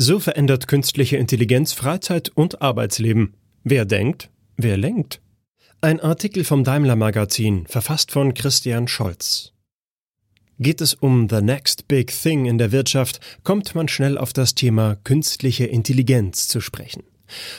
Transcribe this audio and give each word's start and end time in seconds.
So 0.00 0.20
verändert 0.20 0.68
künstliche 0.68 1.16
Intelligenz 1.16 1.72
Freizeit 1.72 2.28
und 2.28 2.62
Arbeitsleben. 2.62 3.34
Wer 3.64 3.84
denkt, 3.84 4.30
wer 4.56 4.76
lenkt? 4.76 5.20
Ein 5.80 5.98
Artikel 5.98 6.44
vom 6.44 6.62
Daimler 6.62 6.94
Magazin, 6.94 7.66
verfasst 7.66 8.12
von 8.12 8.32
Christian 8.32 8.86
Scholz. 8.86 9.54
Geht 10.60 10.80
es 10.80 10.94
um 10.94 11.28
the 11.28 11.40
next 11.40 11.88
big 11.88 12.12
thing 12.12 12.46
in 12.46 12.58
der 12.58 12.70
Wirtschaft, 12.70 13.18
kommt 13.42 13.74
man 13.74 13.88
schnell 13.88 14.16
auf 14.16 14.32
das 14.32 14.54
Thema 14.54 14.94
künstliche 15.02 15.66
Intelligenz 15.66 16.46
zu 16.46 16.60
sprechen. 16.60 17.02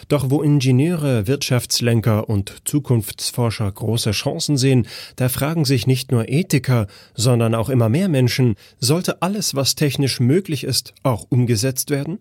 Doch 0.08 0.30
wo 0.30 0.42
Ingenieure, 0.42 1.28
Wirtschaftslenker 1.28 2.30
und 2.30 2.56
Zukunftsforscher 2.64 3.70
große 3.70 4.12
Chancen 4.12 4.56
sehen, 4.56 4.88
da 5.18 5.28
fragen 5.28 5.66
sich 5.66 5.88
nicht 5.88 6.12
nur 6.12 6.30
Ethiker, 6.30 6.88
sondern 7.15 7.54
auch 7.54 7.68
immer 7.68 7.90
mehr 7.90 8.07
Menschen, 8.07 8.56
sollte 8.79 9.21
alles, 9.21 9.56
was 9.56 9.76
technisch 9.76 10.21
möglich 10.21 10.64
ist, 10.64 10.93
auch 11.04 11.26
umgesetzt 11.29 11.90
werden? 11.90 12.20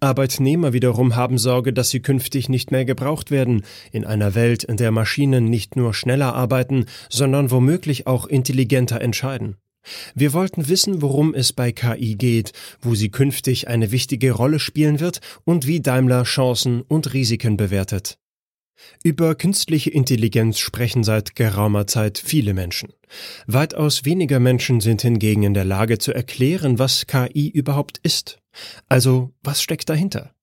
Arbeitnehmer 0.00 0.72
wiederum 0.72 1.14
haben 1.14 1.38
Sorge, 1.38 1.72
dass 1.72 1.90
sie 1.90 2.00
künftig 2.00 2.48
nicht 2.48 2.70
mehr 2.70 2.84
gebraucht 2.84 3.30
werden, 3.30 3.64
in 3.92 4.04
einer 4.04 4.34
Welt, 4.34 4.64
in 4.64 4.76
der 4.76 4.90
Maschinen 4.90 5.44
nicht 5.44 5.76
nur 5.76 5.94
schneller 5.94 6.34
arbeiten, 6.34 6.86
sondern 7.08 7.50
womöglich 7.50 8.06
auch 8.06 8.26
intelligenter 8.26 9.00
entscheiden. 9.00 9.56
Wir 10.14 10.32
wollten 10.32 10.68
wissen, 10.68 11.02
worum 11.02 11.34
es 11.34 11.52
bei 11.52 11.72
KI 11.72 12.14
geht, 12.14 12.52
wo 12.80 12.94
sie 12.94 13.10
künftig 13.10 13.68
eine 13.68 13.92
wichtige 13.92 14.32
Rolle 14.32 14.58
spielen 14.58 15.00
wird 15.00 15.20
und 15.44 15.66
wie 15.66 15.80
Daimler 15.80 16.24
Chancen 16.24 16.82
und 16.82 17.12
Risiken 17.12 17.56
bewertet. 17.56 18.18
Über 19.02 19.34
künstliche 19.34 19.90
Intelligenz 19.90 20.58
sprechen 20.58 21.04
seit 21.04 21.36
geraumer 21.36 21.86
Zeit 21.86 22.18
viele 22.18 22.54
Menschen. 22.54 22.90
Weitaus 23.46 24.04
weniger 24.04 24.40
Menschen 24.40 24.80
sind 24.80 25.02
hingegen 25.02 25.42
in 25.42 25.54
der 25.54 25.64
Lage 25.64 25.98
zu 25.98 26.12
erklären, 26.12 26.78
was 26.78 27.06
KI 27.06 27.48
überhaupt 27.48 27.98
ist. 28.02 28.39
Also, 28.88 29.32
was 29.42 29.62
steckt 29.62 29.88
dahinter? 29.88 30.34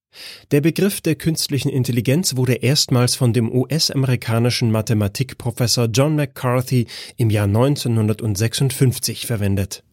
Der 0.52 0.62
Begriff 0.62 1.02
der 1.02 1.16
künstlichen 1.16 1.70
Intelligenz 1.70 2.36
wurde 2.36 2.54
erstmals 2.54 3.16
von 3.16 3.34
dem 3.34 3.52
US-amerikanischen 3.52 4.72
Mathematikprofessor 4.72 5.86
John 5.94 6.16
McCarthy 6.16 6.88
im 7.18 7.30
Jahr 7.30 7.46
1956 7.46 9.28
verwendet. 9.28 9.84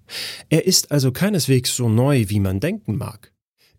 Er 0.49 0.67
ist 0.67 0.93
also 0.93 1.13
keineswegs 1.13 1.75
so 1.75 1.89
neu, 1.89 2.27
wie 2.29 2.41
man 2.41 2.61
denken 2.61 2.97
mag. 2.97 3.33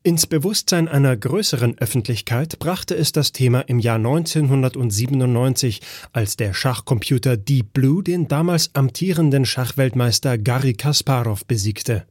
Ins 0.04 0.28
Bewusstsein 0.28 0.88
einer 0.88 1.18
größeren 1.18 1.80
Öffentlichkeit 1.80 2.60
brachte 2.60 2.96
es 2.96 3.12
das 3.12 3.32
Thema 3.32 3.62
im 3.62 3.80
Jahr 3.80 3.96
1997, 3.96 5.82
als 6.14 6.38
der 6.38 6.54
Schachcomputer 6.54 7.38
Deep 7.38 7.74
Blue 7.74 8.04
den 8.04 8.28
damals 8.28 8.70
amtierenden 8.76 9.46
Schachweltmeister 9.46 10.38
Garry 10.38 10.74
Kasparov 10.74 11.48
besiegte. 11.48 12.06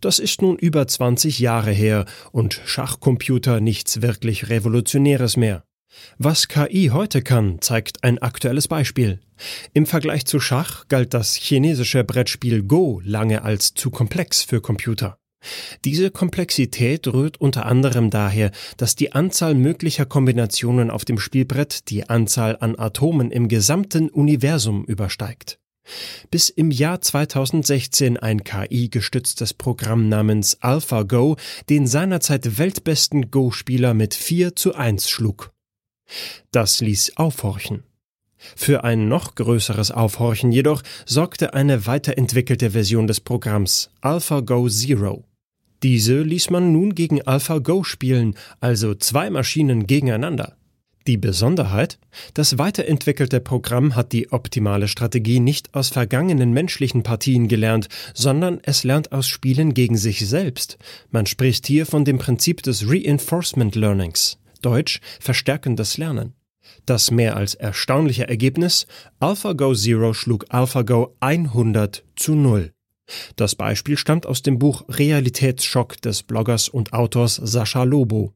Das 0.00 0.18
ist 0.18 0.42
nun 0.42 0.56
über 0.56 0.86
20 0.86 1.38
Jahre 1.38 1.72
her 1.72 2.04
und 2.32 2.60
Schachcomputer 2.64 3.60
nichts 3.60 4.02
wirklich 4.02 4.48
Revolutionäres 4.48 5.36
mehr. 5.36 5.64
Was 6.18 6.48
KI 6.48 6.90
heute 6.92 7.22
kann, 7.22 7.60
zeigt 7.60 8.04
ein 8.04 8.18
aktuelles 8.18 8.68
Beispiel. 8.68 9.20
Im 9.72 9.86
Vergleich 9.86 10.26
zu 10.26 10.40
Schach 10.40 10.88
galt 10.88 11.14
das 11.14 11.34
chinesische 11.34 12.04
Brettspiel 12.04 12.62
Go 12.62 13.00
lange 13.04 13.42
als 13.42 13.74
zu 13.74 13.90
komplex 13.90 14.42
für 14.42 14.60
Computer. 14.60 15.18
Diese 15.84 16.10
Komplexität 16.10 17.06
rührt 17.06 17.40
unter 17.40 17.66
anderem 17.66 18.10
daher, 18.10 18.50
dass 18.76 18.96
die 18.96 19.12
Anzahl 19.12 19.54
möglicher 19.54 20.06
Kombinationen 20.06 20.90
auf 20.90 21.04
dem 21.04 21.18
Spielbrett 21.18 21.88
die 21.90 22.08
Anzahl 22.08 22.56
an 22.60 22.78
Atomen 22.78 23.30
im 23.30 23.48
gesamten 23.48 24.08
Universum 24.08 24.84
übersteigt. 24.84 25.60
Bis 26.30 26.48
im 26.48 26.70
Jahr 26.70 27.00
2016 27.00 28.16
ein 28.16 28.44
KI-gestütztes 28.44 29.54
Programm 29.54 30.08
namens 30.08 30.58
AlphaGo 30.60 31.36
den 31.68 31.86
seinerzeit 31.86 32.58
weltbesten 32.58 33.30
Go-Spieler 33.30 33.94
mit 33.94 34.14
4 34.14 34.56
zu 34.56 34.74
1 34.74 35.08
schlug. 35.08 35.52
Das 36.50 36.80
ließ 36.80 37.16
aufhorchen. 37.16 37.82
Für 38.54 38.84
ein 38.84 39.08
noch 39.08 39.34
größeres 39.34 39.90
Aufhorchen 39.90 40.52
jedoch 40.52 40.82
sorgte 41.04 41.54
eine 41.54 41.86
weiterentwickelte 41.86 42.70
Version 42.70 43.06
des 43.06 43.20
Programms 43.20 43.90
AlphaGo 44.02 44.68
Zero. 44.68 45.24
Diese 45.82 46.20
ließ 46.22 46.50
man 46.50 46.72
nun 46.72 46.94
gegen 46.94 47.22
AlphaGo 47.22 47.84
spielen, 47.84 48.34
also 48.60 48.94
zwei 48.94 49.30
Maschinen 49.30 49.86
gegeneinander. 49.86 50.56
Die 51.06 51.16
Besonderheit? 51.16 52.00
Das 52.34 52.58
weiterentwickelte 52.58 53.38
Programm 53.40 53.94
hat 53.94 54.12
die 54.12 54.32
optimale 54.32 54.88
Strategie 54.88 55.38
nicht 55.38 55.72
aus 55.74 55.88
vergangenen 55.88 56.52
menschlichen 56.52 57.04
Partien 57.04 57.46
gelernt, 57.46 57.88
sondern 58.12 58.58
es 58.64 58.82
lernt 58.82 59.12
aus 59.12 59.28
Spielen 59.28 59.72
gegen 59.72 59.96
sich 59.96 60.26
selbst. 60.26 60.78
Man 61.10 61.26
spricht 61.26 61.66
hier 61.68 61.86
von 61.86 62.04
dem 62.04 62.18
Prinzip 62.18 62.62
des 62.62 62.88
Reinforcement 62.88 63.76
Learnings. 63.76 64.38
Deutsch 64.62 65.00
verstärkendes 65.20 65.96
Lernen. 65.96 66.34
Das 66.86 67.12
mehr 67.12 67.36
als 67.36 67.54
erstaunliche 67.54 68.28
Ergebnis? 68.28 68.88
AlphaGo 69.20 69.74
Zero 69.74 70.12
schlug 70.12 70.46
AlphaGo 70.48 71.14
100 71.20 72.02
zu 72.16 72.34
0. 72.34 72.72
Das 73.36 73.54
Beispiel 73.54 73.96
stammt 73.96 74.26
aus 74.26 74.42
dem 74.42 74.58
Buch 74.58 74.84
Realitätsschock 74.88 76.00
des 76.00 76.24
Bloggers 76.24 76.68
und 76.68 76.92
Autors 76.92 77.36
Sascha 77.36 77.84
Lobo. 77.84 78.35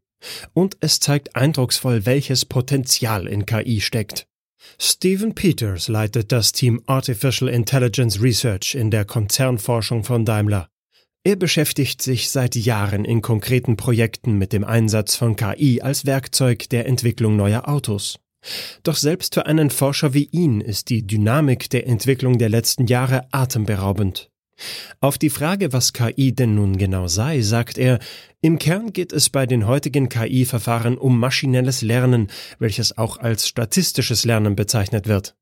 Und 0.52 0.76
es 0.80 1.00
zeigt 1.00 1.36
eindrucksvoll, 1.36 2.06
welches 2.06 2.44
Potenzial 2.44 3.26
in 3.26 3.46
KI 3.46 3.80
steckt. 3.80 4.26
Stephen 4.78 5.34
Peters 5.34 5.88
leitet 5.88 6.32
das 6.32 6.52
Team 6.52 6.82
Artificial 6.86 7.48
Intelligence 7.50 8.20
Research 8.20 8.74
in 8.74 8.90
der 8.90 9.04
Konzernforschung 9.04 10.04
von 10.04 10.24
Daimler. 10.24 10.68
Er 11.22 11.36
beschäftigt 11.36 12.00
sich 12.00 12.30
seit 12.30 12.56
Jahren 12.56 13.04
in 13.04 13.20
konkreten 13.20 13.76
Projekten 13.76 14.38
mit 14.38 14.52
dem 14.52 14.64
Einsatz 14.64 15.16
von 15.16 15.36
KI 15.36 15.82
als 15.82 16.06
Werkzeug 16.06 16.68
der 16.70 16.86
Entwicklung 16.86 17.36
neuer 17.36 17.68
Autos. 17.68 18.18
Doch 18.84 18.96
selbst 18.96 19.34
für 19.34 19.44
einen 19.44 19.68
Forscher 19.68 20.14
wie 20.14 20.24
ihn 20.24 20.62
ist 20.62 20.88
die 20.88 21.06
Dynamik 21.06 21.68
der 21.68 21.86
Entwicklung 21.86 22.38
der 22.38 22.48
letzten 22.48 22.86
Jahre 22.86 23.26
atemberaubend. 23.32 24.29
Auf 25.00 25.18
die 25.18 25.30
Frage, 25.30 25.72
was 25.72 25.92
KI 25.92 26.32
denn 26.32 26.54
nun 26.54 26.76
genau 26.76 27.08
sei, 27.08 27.40
sagt 27.40 27.78
er, 27.78 27.98
im 28.40 28.58
Kern 28.58 28.92
geht 28.92 29.12
es 29.12 29.30
bei 29.30 29.46
den 29.46 29.66
heutigen 29.66 30.08
KI-Verfahren 30.08 30.98
um 30.98 31.18
maschinelles 31.18 31.82
Lernen, 31.82 32.28
welches 32.58 32.96
auch 32.96 33.18
als 33.18 33.48
statistisches 33.48 34.24
Lernen 34.24 34.56
bezeichnet 34.56 35.06
wird. 35.06 35.36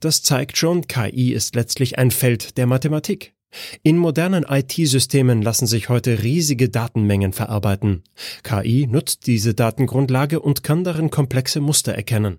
Das 0.00 0.22
zeigt 0.22 0.56
schon, 0.56 0.86
KI 0.86 1.32
ist 1.32 1.54
letztlich 1.54 1.98
ein 1.98 2.10
Feld 2.10 2.58
der 2.58 2.66
Mathematik. 2.66 3.34
In 3.82 3.98
modernen 3.98 4.44
IT-Systemen 4.48 5.42
lassen 5.42 5.66
sich 5.66 5.88
heute 5.88 6.22
riesige 6.22 6.68
Datenmengen 6.68 7.32
verarbeiten. 7.32 8.02
KI 8.42 8.86
nutzt 8.86 9.26
diese 9.26 9.54
Datengrundlage 9.54 10.40
und 10.40 10.62
kann 10.62 10.84
darin 10.84 11.10
komplexe 11.10 11.60
Muster 11.60 11.92
erkennen. 11.92 12.38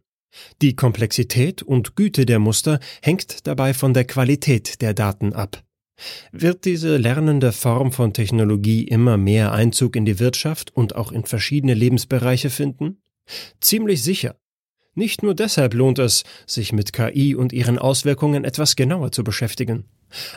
Die 0.61 0.75
Komplexität 0.75 1.61
und 1.61 1.95
Güte 1.95 2.25
der 2.25 2.39
Muster 2.39 2.79
hängt 3.01 3.45
dabei 3.45 3.75
von 3.75 3.93
der 3.93 4.05
Qualität 4.05 4.81
der 4.81 4.95
Daten 4.95 5.33
ab. 5.33 5.63
Wird 6.31 6.65
diese 6.65 6.97
lernende 6.97 7.51
Form 7.51 7.91
von 7.91 8.13
Technologie 8.13 8.83
immer 8.83 9.17
mehr 9.17 9.51
Einzug 9.51 9.95
in 9.95 10.05
die 10.05 10.19
Wirtschaft 10.19 10.75
und 10.75 10.95
auch 10.95 11.11
in 11.11 11.25
verschiedene 11.25 11.73
Lebensbereiche 11.73 12.49
finden? 12.49 13.01
Ziemlich 13.59 14.03
sicher. 14.03 14.35
Nicht 14.95 15.23
nur 15.23 15.33
deshalb 15.33 15.73
lohnt 15.73 15.97
es, 15.99 16.23
sich 16.45 16.71
mit 16.71 16.93
KI 16.93 17.35
und 17.35 17.51
ihren 17.51 17.79
Auswirkungen 17.79 18.43
etwas 18.43 18.75
genauer 18.75 19.11
zu 19.11 19.23
beschäftigen. 19.23 19.85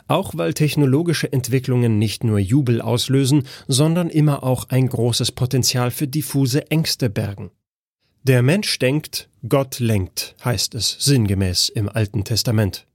Auch 0.09 0.33
weil 0.35 0.55
technologische 0.55 1.31
Entwicklungen 1.31 1.99
nicht 1.99 2.25
nur 2.25 2.39
Jubel 2.39 2.81
auslösen, 2.81 3.47
sondern 3.69 4.09
immer 4.09 4.43
auch 4.43 4.71
ein 4.71 4.89
großes 4.89 5.33
Potenzial 5.33 5.91
für 5.91 6.09
diffuse 6.09 6.71
Ängste 6.71 7.11
bergen. 7.11 7.51
Der 8.23 8.43
Mensch 8.43 8.79
denkt, 8.79 9.29
Gott 9.47 9.79
lenkt, 9.79 10.35
heißt 10.45 10.75
es 10.75 10.97
sinngemäß 10.99 11.69
im 11.69 11.89
Alten 11.89 12.25
Testament. 12.25 12.87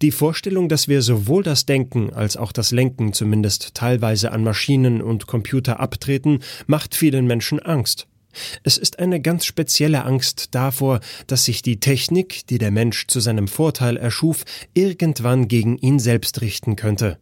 Die 0.00 0.10
Vorstellung, 0.10 0.68
dass 0.68 0.88
wir 0.88 1.02
sowohl 1.02 1.42
das 1.42 1.66
Denken 1.66 2.12
als 2.12 2.36
auch 2.36 2.52
das 2.52 2.70
Lenken 2.70 3.12
zumindest 3.12 3.74
teilweise 3.74 4.32
an 4.32 4.44
Maschinen 4.44 5.02
und 5.02 5.26
Computer 5.26 5.80
abtreten, 5.80 6.40
macht 6.66 6.94
vielen 6.94 7.26
Menschen 7.26 7.60
Angst. 7.60 8.06
Es 8.62 8.78
ist 8.78 8.98
eine 8.98 9.20
ganz 9.20 9.44
spezielle 9.44 10.04
Angst 10.04 10.54
davor, 10.54 11.00
dass 11.26 11.44
sich 11.44 11.62
die 11.62 11.80
Technik, 11.80 12.46
die 12.46 12.58
der 12.58 12.70
Mensch 12.70 13.06
zu 13.06 13.20
seinem 13.20 13.48
Vorteil 13.48 13.96
erschuf, 13.96 14.44
irgendwann 14.74 15.48
gegen 15.48 15.76
ihn 15.78 15.98
selbst 15.98 16.40
richten 16.40 16.76
könnte. 16.76 17.18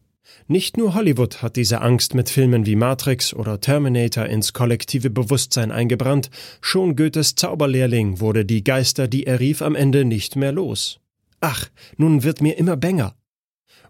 Nicht 0.46 0.76
nur 0.76 0.94
Hollywood 0.94 1.42
hat 1.42 1.56
diese 1.56 1.80
Angst 1.80 2.14
mit 2.14 2.30
Filmen 2.30 2.66
wie 2.66 2.76
Matrix 2.76 3.34
oder 3.34 3.60
Terminator 3.60 4.26
ins 4.26 4.52
kollektive 4.52 5.10
Bewusstsein 5.10 5.70
eingebrannt, 5.70 6.30
schon 6.60 6.96
Goethes 6.96 7.34
Zauberlehrling 7.34 8.20
wurde 8.20 8.44
die 8.44 8.64
Geister, 8.64 9.08
die 9.08 9.26
er 9.26 9.40
rief, 9.40 9.62
am 9.62 9.74
Ende 9.74 10.04
nicht 10.04 10.36
mehr 10.36 10.52
los. 10.52 11.00
Ach, 11.40 11.68
nun 11.96 12.22
wird 12.22 12.40
mir 12.40 12.58
immer 12.58 12.76
bänger. 12.76 13.14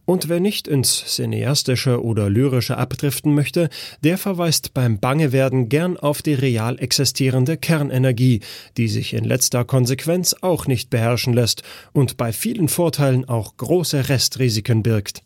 Und 0.05 0.29
wer 0.29 0.41
nicht 0.41 0.67
ins 0.67 1.05
Cineastische 1.14 2.02
oder 2.02 2.29
Lyrische 2.29 2.76
abdriften 2.76 3.35
möchte, 3.35 3.69
der 4.02 4.19
verweist 4.19 4.75
beim 4.75 4.99
Bangewerden 4.99 5.69
gern 5.69 5.97
auf 5.97 6.23
die 6.23 6.35
real 6.35 6.81
existierende 6.81 7.56
Kernenergie, 7.56 8.41
die 8.76 8.88
sich 8.88 9.14
in 9.14 9.25
letzter 9.25 9.64
Konsequenz 9.64 10.35
auch 10.41 10.67
nicht 10.67 10.91
beherrschen 10.91 11.32
lässt 11.32 11.62
und 11.93 12.17
bei 12.17 12.32
vielen 12.32 12.69
Vorteilen 12.69 13.29
auch 13.29 13.56
große 13.56 14.08
Restrisiken 14.08 14.82
birgt. 14.82 15.23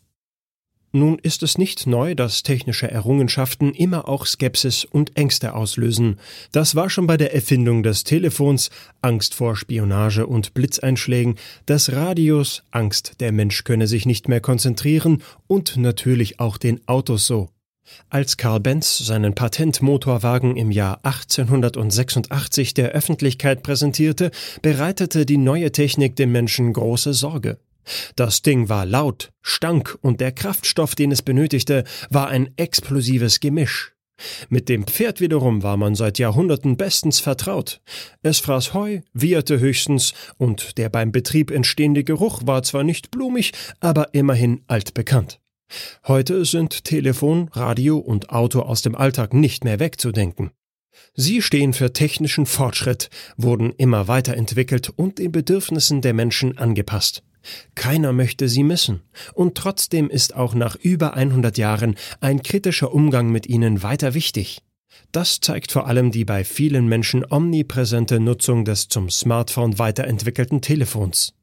Nun 0.95 1.19
ist 1.19 1.43
es 1.43 1.57
nicht 1.57 1.87
neu, 1.87 2.15
dass 2.15 2.41
technische 2.41 2.89
Errungenschaften 2.89 3.73
immer 3.73 4.07
auch 4.07 4.25
Skepsis 4.25 4.85
und 4.85 5.17
Ängste 5.17 5.53
auslösen. 5.53 6.21
Das 6.53 6.73
war 6.73 6.89
schon 6.89 7.05
bei 7.05 7.17
der 7.17 7.35
Erfindung 7.35 7.83
des 7.83 8.05
Telefons, 8.05 8.69
Angst 9.01 9.33
vor 9.33 9.57
Spionage 9.57 10.25
und 10.25 10.53
Blitzeinschlägen, 10.53 11.35
des 11.67 11.91
Radios, 11.91 12.63
Angst, 12.71 13.19
der 13.19 13.33
Mensch 13.33 13.65
könne 13.65 13.87
sich 13.87 14.05
nicht 14.05 14.29
mehr 14.29 14.39
konzentrieren 14.39 15.21
und 15.47 15.75
natürlich 15.75 16.39
auch 16.39 16.57
den 16.57 16.79
Autos 16.87 17.27
so. 17.27 17.49
Als 18.09 18.37
Karl 18.37 18.61
Benz 18.61 18.97
seinen 18.97 19.35
Patentmotorwagen 19.35 20.55
im 20.55 20.71
Jahr 20.71 21.01
1886 21.03 22.73
der 22.73 22.91
Öffentlichkeit 22.91 23.63
präsentierte, 23.63 24.31
bereitete 24.61 25.25
die 25.25 25.35
neue 25.35 25.73
Technik 25.73 26.15
dem 26.15 26.31
Menschen 26.31 26.71
große 26.71 27.13
Sorge. 27.13 27.57
Das 28.15 28.41
Ding 28.41 28.69
war 28.69 28.85
laut, 28.85 29.31
stank 29.41 29.97
und 30.01 30.21
der 30.21 30.31
Kraftstoff, 30.31 30.95
den 30.95 31.11
es 31.11 31.21
benötigte, 31.21 31.83
war 32.09 32.27
ein 32.27 32.49
explosives 32.57 33.39
Gemisch. 33.39 33.95
Mit 34.49 34.69
dem 34.69 34.87
Pferd 34.87 35.19
wiederum 35.19 35.61
war 35.63 35.77
man 35.77 35.95
seit 35.95 36.19
Jahrhunderten 36.19 36.77
bestens 36.77 37.19
vertraut. 37.19 37.81
Es 38.21 38.39
fraß 38.39 38.73
Heu, 38.73 39.01
wieherte 39.13 39.59
höchstens, 39.59 40.13
und 40.37 40.77
der 40.77 40.89
beim 40.89 41.11
Betrieb 41.11 41.51
entstehende 41.51 42.03
Geruch 42.03 42.41
war 42.45 42.63
zwar 42.63 42.83
nicht 42.83 43.11
blumig, 43.11 43.51
aber 43.81 44.13
immerhin 44.13 44.61
altbekannt. 44.67 45.41
Heute 46.07 46.45
sind 46.45 46.83
Telefon, 46.85 47.49
Radio 47.51 47.97
und 47.97 48.29
Auto 48.29 48.61
aus 48.61 48.81
dem 48.81 48.95
Alltag 48.95 49.33
nicht 49.33 49.63
mehr 49.63 49.79
wegzudenken. 49.79 50.51
Sie 51.13 51.41
stehen 51.41 51.73
für 51.73 51.91
technischen 51.91 52.45
Fortschritt, 52.45 53.09
wurden 53.35 53.73
immer 53.73 54.07
weiterentwickelt 54.07 54.89
und 54.95 55.17
den 55.17 55.31
Bedürfnissen 55.31 56.01
der 56.01 56.13
Menschen 56.13 56.57
angepasst. 56.57 57.23
Keiner 57.75 58.13
möchte 58.13 58.49
sie 58.49 58.63
missen. 58.63 59.01
Und 59.33 59.55
trotzdem 59.55 60.09
ist 60.09 60.35
auch 60.35 60.53
nach 60.53 60.75
über 60.75 61.13
100 61.13 61.57
Jahren 61.57 61.95
ein 62.19 62.41
kritischer 62.43 62.93
Umgang 62.93 63.31
mit 63.31 63.47
ihnen 63.47 63.83
weiter 63.83 64.13
wichtig. 64.13 64.61
Das 65.11 65.39
zeigt 65.39 65.71
vor 65.71 65.87
allem 65.87 66.11
die 66.11 66.25
bei 66.25 66.43
vielen 66.43 66.87
Menschen 66.87 67.25
omnipräsente 67.29 68.19
Nutzung 68.19 68.65
des 68.65 68.87
zum 68.87 69.09
Smartphone 69.09 69.77
weiterentwickelten 69.79 70.61
Telefons. 70.61 71.33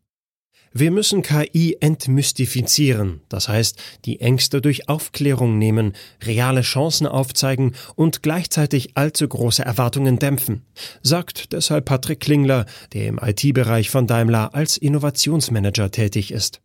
Wir 0.75 0.91
müssen 0.91 1.21
KI 1.21 1.77
entmystifizieren, 1.81 3.21
das 3.29 3.47
heißt, 3.49 3.79
die 4.07 4.21
Ängste 4.21 4.63
durch 4.63 4.89
Aufklärung 4.89 5.59
nehmen, 5.59 5.93
reale 6.25 6.63
Chancen 6.63 7.07
aufzeigen 7.07 7.75
und 7.95 8.23
gleichzeitig 8.23 8.97
allzu 8.97 9.29
große 9.29 9.63
Erwartungen 9.63 10.19
dämpfen, 10.19 10.63
sagt 11.03 11.53
deshalb 11.53 11.85
Patrick 11.85 12.21
Klingler, 12.21 12.65
der 12.95 13.09
im 13.09 13.21
IT-Bereich 13.23 13.91
von 13.91 14.07
Daimler 14.07 14.55
als 14.55 14.79
Innovationsmanager 14.79 15.91
tätig 15.91 16.33
ist. 16.33 16.63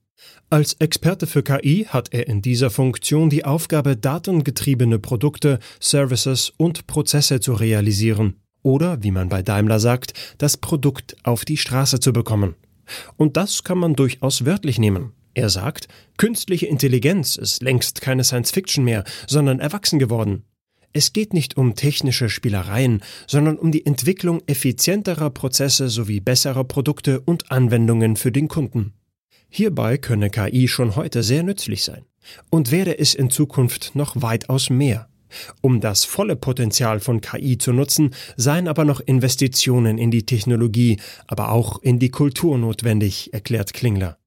Als 0.49 0.75
Experte 0.75 1.27
für 1.27 1.43
KI 1.43 1.85
hat 1.89 2.13
er 2.13 2.27
in 2.27 2.41
dieser 2.41 2.69
Funktion 2.69 3.29
die 3.29 3.43
Aufgabe, 3.43 3.97
datengetriebene 3.97 4.99
Produkte, 4.99 5.59
Services 5.81 6.53
und 6.55 6.87
Prozesse 6.87 7.41
zu 7.41 7.53
realisieren 7.53 8.39
oder, 8.63 9.03
wie 9.03 9.11
man 9.11 9.27
bei 9.27 9.41
Daimler 9.41 9.81
sagt, 9.81 10.13
das 10.37 10.55
Produkt 10.55 11.17
auf 11.23 11.43
die 11.43 11.57
Straße 11.57 11.99
zu 11.99 12.13
bekommen. 12.13 12.55
Und 13.15 13.37
das 13.37 13.63
kann 13.63 13.77
man 13.77 13.95
durchaus 13.95 14.45
wörtlich 14.45 14.79
nehmen. 14.79 15.13
Er 15.33 15.49
sagt, 15.49 15.87
künstliche 16.17 16.65
Intelligenz 16.65 17.35
ist 17.35 17.61
längst 17.61 18.01
keine 18.01 18.23
Science 18.23 18.51
Fiction 18.51 18.83
mehr, 18.83 19.03
sondern 19.27 19.59
erwachsen 19.59 19.99
geworden. 19.99 20.43
Es 20.93 21.13
geht 21.13 21.33
nicht 21.33 21.57
um 21.57 21.75
technische 21.75 22.27
Spielereien, 22.27 23.03
sondern 23.27 23.59
um 23.59 23.71
die 23.71 23.85
Entwicklung 23.85 24.41
effizienterer 24.47 25.29
Prozesse 25.29 25.89
sowie 25.89 26.19
besserer 26.19 26.63
Produkte 26.63 27.19
und 27.19 27.51
Anwendungen 27.51 28.15
für 28.15 28.31
den 28.31 28.47
Kunden. 28.47 28.93
Hierbei 29.49 29.97
könne 29.97 30.29
KI 30.29 30.67
schon 30.67 30.95
heute 30.95 31.21
sehr 31.21 31.43
nützlich 31.43 31.83
sein 31.83 32.05
und 32.49 32.71
werde 32.71 32.97
es 32.97 33.13
in 33.13 33.29
Zukunft 33.29 33.91
noch 33.93 34.21
weitaus 34.21 34.69
mehr. 34.69 35.07
Um 35.61 35.81
das 35.81 36.05
volle 36.05 36.35
Potenzial 36.35 36.99
von 36.99 37.21
KI 37.21 37.57
zu 37.57 37.73
nutzen, 37.73 38.11
seien 38.35 38.67
aber 38.67 38.85
noch 38.85 38.99
Investitionen 38.99 39.97
in 39.97 40.11
die 40.11 40.25
Technologie, 40.25 40.99
aber 41.27 41.51
auch 41.51 41.81
in 41.81 41.99
die 41.99 42.09
Kultur 42.09 42.57
notwendig, 42.57 43.33
erklärt 43.33 43.73
Klingler. 43.73 44.17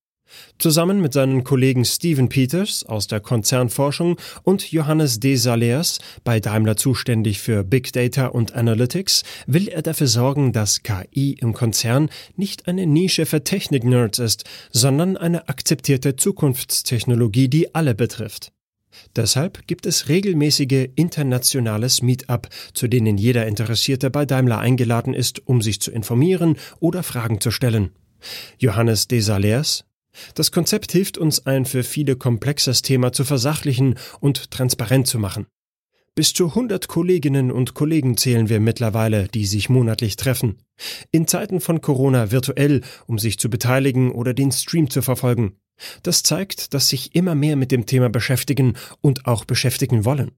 Zusammen 0.59 1.01
mit 1.01 1.13
seinen 1.13 1.45
Kollegen 1.45 1.85
Stephen 1.85 2.29
Peters 2.29 2.85
aus 2.85 3.07
der 3.07 3.21
Konzernforschung 3.21 4.17
und 4.43 4.71
Johannes 4.71 5.21
D. 5.21 5.37
Salers, 5.37 5.99
bei 6.25 6.41
Daimler 6.41 6.77
zuständig 6.77 7.41
für 7.41 7.65
Big 7.65 7.93
Data 7.93 8.27
und 8.27 8.55
Analytics, 8.55 9.25
will 9.47 9.69
er 9.69 9.83
dafür 9.83 10.07
sorgen, 10.07 10.53
dass 10.53 10.83
KI 10.83 11.33
im 11.41 11.53
Konzern 11.53 12.11
nicht 12.37 12.69
eine 12.69 12.87
Nische 12.87 13.27
für 13.27 13.43
Technik-Nerds 13.43 14.19
ist, 14.19 14.45
sondern 14.71 15.17
eine 15.17 15.49
akzeptierte 15.49 16.17
Zukunftstechnologie, 16.17 17.49
die 17.49 17.75
alle 17.75 17.95
betrifft. 17.95 18.53
Deshalb 19.17 19.67
gibt 19.67 19.87
es 19.87 20.09
regelmäßige 20.09 20.91
internationales 20.95 22.03
Meetup, 22.03 22.49
zu 22.73 22.89
denen 22.89 23.19
jeder 23.19 23.47
Interessierte 23.47 24.11
bei 24.11 24.27
Daimler 24.27 24.59
eingeladen 24.59 25.15
ist, 25.15 25.47
um 25.47 25.63
sich 25.63 25.81
zu 25.81 25.91
informieren 25.91 26.57
oder 26.81 27.03
Fragen 27.03 27.41
zu 27.41 27.51
stellen. 27.51 27.91
Johannes 28.59 29.09
Desalers 29.09 29.85
Das 30.35 30.53
Konzept 30.53 30.93
hilft 30.93 31.19
uns, 31.19 31.47
ein 31.47 31.65
für 31.65 31.83
viele 31.83 32.17
komplexes 32.17 32.83
Thema 32.83 33.13
zu 33.13 33.25
versachlichen 33.25 33.97
und 34.21 34.51
transparent 34.51 35.07
zu 35.07 35.19
machen. 35.19 35.47
Bis 36.17 36.33
zu 36.33 36.49
100 36.49 36.89
Kolleginnen 36.89 37.53
und 37.53 37.75
Kollegen 37.75 38.17
zählen 38.17 38.49
wir 38.49 38.61
mittlerweile, 38.61 39.29
die 39.29 39.47
sich 39.47 39.69
monatlich 39.69 40.17
treffen. 40.17 40.59
In 41.13 41.29
Zeiten 41.29 41.61
von 41.61 41.81
Corona 41.81 42.33
virtuell, 42.33 42.83
um 43.07 43.19
sich 43.19 43.39
zu 43.39 43.49
beteiligen 43.49 44.11
oder 44.11 44.35
den 44.35 44.51
Stream 44.51 44.91
zu 44.91 45.03
verfolgen. 45.03 45.57
Das 46.03 46.23
zeigt, 46.23 46.75
dass 46.75 46.89
sich 46.89 47.15
immer 47.15 47.35
mehr 47.35 47.57
mit 47.57 47.73
dem 47.73 47.87
Thema 47.87 48.09
beschäftigen 48.09 48.77
und 49.01 49.27
auch 49.27 49.45
beschäftigen 49.45 50.05
wollen. 50.05 50.33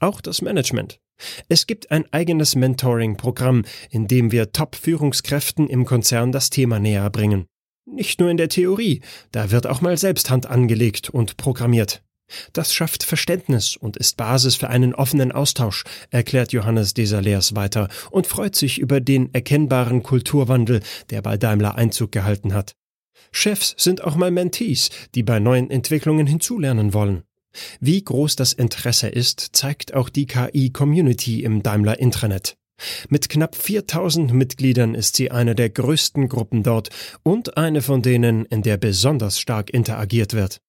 Auch 0.00 0.20
das 0.20 0.42
Management. 0.42 1.00
Es 1.48 1.66
gibt 1.66 1.90
ein 1.90 2.10
eigenes 2.12 2.54
Mentoring-Programm, 2.54 3.64
in 3.90 4.08
dem 4.08 4.32
wir 4.32 4.52
Top-Führungskräften 4.52 5.68
im 5.68 5.84
Konzern 5.84 6.32
das 6.32 6.50
Thema 6.50 6.78
näher 6.78 7.10
bringen. 7.10 7.46
Nicht 7.86 8.20
nur 8.20 8.30
in 8.30 8.36
der 8.36 8.48
Theorie, 8.48 9.02
da 9.32 9.50
wird 9.50 9.66
auch 9.66 9.80
mal 9.80 9.98
selbst 9.98 10.30
Hand 10.30 10.46
angelegt 10.46 11.10
und 11.10 11.36
programmiert. 11.36 12.02
Das 12.52 12.72
schafft 12.72 13.02
Verständnis 13.02 13.76
und 13.76 13.96
ist 13.96 14.16
Basis 14.16 14.54
für 14.54 14.68
einen 14.68 14.94
offenen 14.94 15.32
Austausch, 15.32 15.84
erklärt 16.10 16.52
Johannes 16.52 16.94
Desalers 16.94 17.56
weiter 17.56 17.88
und 18.10 18.28
freut 18.28 18.54
sich 18.54 18.78
über 18.78 19.00
den 19.00 19.34
erkennbaren 19.34 20.02
Kulturwandel, 20.02 20.80
der 21.10 21.22
bei 21.22 21.36
Daimler 21.36 21.74
Einzug 21.74 22.12
gehalten 22.12 22.54
hat. 22.54 22.74
Chefs 23.32 23.74
sind 23.78 24.02
auch 24.02 24.16
mal 24.16 24.30
Mentees, 24.30 24.90
die 25.14 25.22
bei 25.22 25.38
neuen 25.38 25.70
Entwicklungen 25.70 26.26
hinzulernen 26.26 26.94
wollen. 26.94 27.22
Wie 27.80 28.02
groß 28.02 28.36
das 28.36 28.52
Interesse 28.52 29.08
ist, 29.08 29.50
zeigt 29.52 29.94
auch 29.94 30.08
die 30.08 30.26
KI-Community 30.26 31.42
im 31.42 31.62
Daimler 31.62 31.98
Intranet. 31.98 32.56
Mit 33.08 33.28
knapp 33.28 33.56
4000 33.56 34.32
Mitgliedern 34.32 34.94
ist 34.94 35.16
sie 35.16 35.30
eine 35.30 35.54
der 35.54 35.68
größten 35.68 36.28
Gruppen 36.28 36.62
dort 36.62 36.88
und 37.22 37.56
eine 37.56 37.82
von 37.82 38.02
denen, 38.02 38.46
in 38.46 38.62
der 38.62 38.76
besonders 38.76 39.38
stark 39.38 39.70
interagiert 39.70 40.32
wird. 40.32 40.60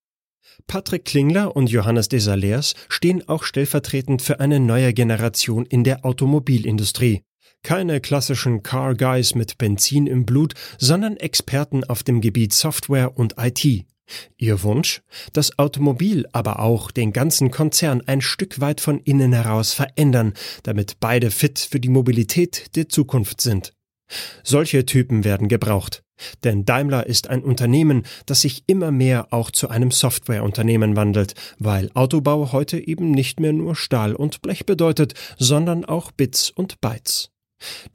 Patrick 0.67 1.05
Klingler 1.05 1.55
und 1.55 1.69
Johannes 1.69 2.09
Desalers 2.09 2.75
stehen 2.89 3.27
auch 3.27 3.43
stellvertretend 3.43 4.21
für 4.21 4.39
eine 4.39 4.59
neue 4.59 4.93
Generation 4.93 5.65
in 5.65 5.83
der 5.83 6.05
Automobilindustrie. 6.05 7.23
Keine 7.63 8.01
klassischen 8.01 8.63
Car 8.63 8.95
Guys 8.95 9.35
mit 9.35 9.57
Benzin 9.57 10.07
im 10.07 10.25
Blut, 10.25 10.53
sondern 10.77 11.17
Experten 11.17 11.83
auf 11.83 12.03
dem 12.03 12.19
Gebiet 12.21 12.53
Software 12.53 13.17
und 13.17 13.35
IT. 13.37 13.85
Ihr 14.37 14.63
Wunsch? 14.63 15.01
Das 15.33 15.57
Automobil, 15.57 16.27
aber 16.33 16.59
auch 16.59 16.91
den 16.91 17.13
ganzen 17.13 17.51
Konzern 17.51 18.01
ein 18.07 18.21
Stück 18.21 18.59
weit 18.59 18.81
von 18.81 18.99
innen 18.99 19.33
heraus 19.33 19.73
verändern, 19.73 20.33
damit 20.63 20.99
beide 20.99 21.31
fit 21.31 21.59
für 21.59 21.79
die 21.79 21.89
Mobilität 21.89 22.75
der 22.75 22.89
Zukunft 22.89 23.41
sind. 23.41 23.73
Solche 24.43 24.85
Typen 24.85 25.23
werden 25.23 25.47
gebraucht. 25.47 26.03
Denn 26.43 26.65
Daimler 26.65 27.07
ist 27.07 27.29
ein 27.29 27.43
Unternehmen, 27.43 28.03
das 28.25 28.41
sich 28.41 28.63
immer 28.67 28.91
mehr 28.91 29.27
auch 29.31 29.49
zu 29.49 29.69
einem 29.69 29.89
Softwareunternehmen 29.89 30.95
wandelt, 30.95 31.33
weil 31.57 31.89
Autobau 31.95 32.51
heute 32.51 32.79
eben 32.79 33.11
nicht 33.11 33.39
mehr 33.39 33.53
nur 33.53 33.75
Stahl 33.75 34.13
und 34.13 34.41
Blech 34.41 34.65
bedeutet, 34.65 35.13
sondern 35.37 35.83
auch 35.85 36.11
Bits 36.11 36.51
und 36.51 36.79
Bytes. 36.79 37.30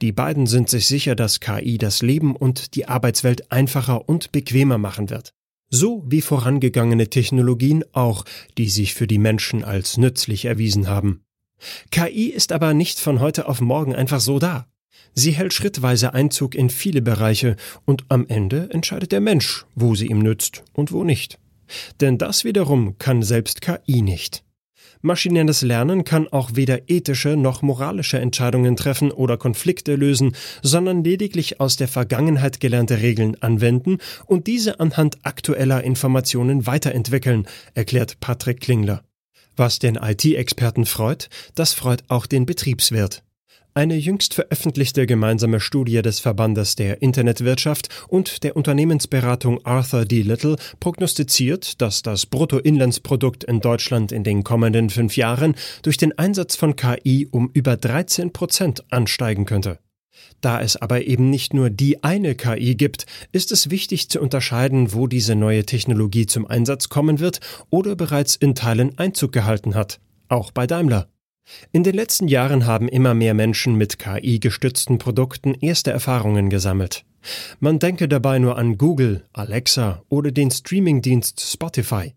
Die 0.01 0.11
beiden 0.11 0.47
sind 0.47 0.69
sich 0.69 0.87
sicher, 0.87 1.15
dass 1.15 1.39
KI 1.39 1.77
das 1.77 2.01
Leben 2.01 2.35
und 2.35 2.75
die 2.75 2.87
Arbeitswelt 2.87 3.51
einfacher 3.51 4.07
und 4.07 4.31
bequemer 4.31 4.77
machen 4.77 5.09
wird. 5.09 5.33
So 5.69 6.03
wie 6.07 6.21
vorangegangene 6.21 7.09
Technologien 7.09 7.83
auch, 7.91 8.23
die 8.57 8.69
sich 8.69 8.93
für 8.93 9.07
die 9.07 9.17
Menschen 9.17 9.63
als 9.63 9.97
nützlich 9.97 10.45
erwiesen 10.45 10.87
haben. 10.87 11.23
KI 11.91 12.27
ist 12.27 12.51
aber 12.51 12.73
nicht 12.73 12.99
von 12.99 13.19
heute 13.19 13.47
auf 13.47 13.59
morgen 13.59 13.95
einfach 13.95 14.21
so 14.21 14.39
da. 14.39 14.67
Sie 15.13 15.31
hält 15.31 15.53
schrittweise 15.53 16.13
Einzug 16.13 16.55
in 16.55 16.69
viele 16.69 17.01
Bereiche 17.01 17.55
und 17.85 18.05
am 18.09 18.27
Ende 18.27 18.69
entscheidet 18.71 19.11
der 19.11 19.21
Mensch, 19.21 19.65
wo 19.75 19.95
sie 19.95 20.07
ihm 20.07 20.19
nützt 20.19 20.63
und 20.73 20.91
wo 20.91 21.03
nicht. 21.03 21.39
Denn 21.99 22.17
das 22.17 22.43
wiederum 22.43 22.97
kann 22.97 23.23
selbst 23.23 23.61
KI 23.61 24.01
nicht. 24.01 24.43
Maschinelles 25.01 25.61
Lernen 25.61 26.03
kann 26.03 26.27
auch 26.27 26.51
weder 26.53 26.89
ethische 26.89 27.37
noch 27.37 27.61
moralische 27.61 28.19
Entscheidungen 28.19 28.75
treffen 28.75 29.11
oder 29.11 29.37
Konflikte 29.37 29.95
lösen, 29.95 30.35
sondern 30.61 31.03
lediglich 31.03 31.59
aus 31.59 31.75
der 31.75 31.87
Vergangenheit 31.87 32.59
gelernte 32.59 33.01
Regeln 33.01 33.41
anwenden 33.41 33.97
und 34.25 34.47
diese 34.47 34.79
anhand 34.79 35.17
aktueller 35.23 35.83
Informationen 35.83 36.67
weiterentwickeln, 36.67 37.47
erklärt 37.73 38.19
Patrick 38.19 38.61
Klingler. 38.61 39.03
Was 39.55 39.79
den 39.79 39.95
IT-Experten 39.95 40.85
freut, 40.85 41.29
das 41.55 41.73
freut 41.73 42.03
auch 42.09 42.27
den 42.27 42.45
Betriebswirt. 42.45 43.23
Eine 43.77 43.95
jüngst 43.95 44.33
veröffentlichte 44.33 45.05
gemeinsame 45.05 45.59
Studie 45.59 46.01
des 46.01 46.19
Verbandes 46.19 46.75
der 46.75 47.03
Internetwirtschaft 47.03 47.89
und 48.07 48.43
der 48.43 48.55
Unternehmensberatung 48.55 49.63
Arthur 49.67 50.05
D. 50.05 50.23
Little 50.23 50.55
prognostiziert, 50.79 51.79
dass 51.79 52.01
das 52.01 52.25
Bruttoinlandsprodukt 52.25 53.43
in 53.43 53.59
Deutschland 53.59 54.11
in 54.11 54.23
den 54.23 54.43
kommenden 54.43 54.89
fünf 54.89 55.15
Jahren 55.15 55.53
durch 55.83 55.97
den 55.97 56.17
Einsatz 56.17 56.55
von 56.55 56.75
KI 56.75 57.27
um 57.29 57.51
über 57.53 57.77
13 57.77 58.33
Prozent 58.33 58.83
ansteigen 58.91 59.45
könnte. 59.45 59.77
Da 60.41 60.59
es 60.59 60.75
aber 60.75 61.05
eben 61.05 61.29
nicht 61.29 61.53
nur 61.53 61.69
die 61.69 62.03
eine 62.03 62.33
KI 62.33 62.73
gibt, 62.73 63.05
ist 63.31 63.51
es 63.51 63.69
wichtig 63.69 64.09
zu 64.09 64.19
unterscheiden, 64.19 64.91
wo 64.95 65.05
diese 65.05 65.35
neue 65.35 65.67
Technologie 65.67 66.25
zum 66.25 66.47
Einsatz 66.47 66.89
kommen 66.89 67.19
wird 67.19 67.41
oder 67.69 67.95
bereits 67.95 68.37
in 68.37 68.55
Teilen 68.55 68.97
Einzug 68.97 69.33
gehalten 69.33 69.75
hat. 69.75 69.99
Auch 70.29 70.49
bei 70.49 70.65
Daimler. 70.65 71.09
In 71.71 71.83
den 71.83 71.95
letzten 71.95 72.27
Jahren 72.27 72.65
haben 72.65 72.87
immer 72.87 73.13
mehr 73.13 73.33
Menschen 73.33 73.75
mit 73.75 73.99
KI-gestützten 73.99 74.97
Produkten 74.97 75.53
erste 75.53 75.91
Erfahrungen 75.91 76.49
gesammelt. 76.49 77.05
Man 77.59 77.79
denke 77.79 78.07
dabei 78.07 78.39
nur 78.39 78.57
an 78.57 78.77
Google, 78.77 79.23
Alexa 79.33 80.03
oder 80.09 80.31
den 80.31 80.51
Streamingdienst 80.51 81.41
Spotify. 81.41 82.13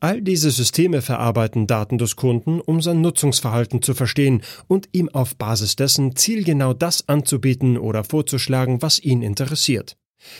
All 0.00 0.20
diese 0.20 0.50
Systeme 0.50 1.00
verarbeiten 1.00 1.68
Daten 1.68 1.96
des 1.96 2.16
Kunden, 2.16 2.60
um 2.60 2.82
sein 2.82 3.00
Nutzungsverhalten 3.00 3.82
zu 3.82 3.94
verstehen 3.94 4.42
und 4.66 4.88
ihm 4.90 5.08
auf 5.08 5.36
Basis 5.36 5.76
dessen 5.76 6.16
zielgenau 6.16 6.74
das 6.74 7.08
anzubieten 7.08 7.78
oder 7.78 8.02
vorzuschlagen, 8.02 8.82
was 8.82 8.98
ihn 8.98 9.22
interessiert. 9.22 9.96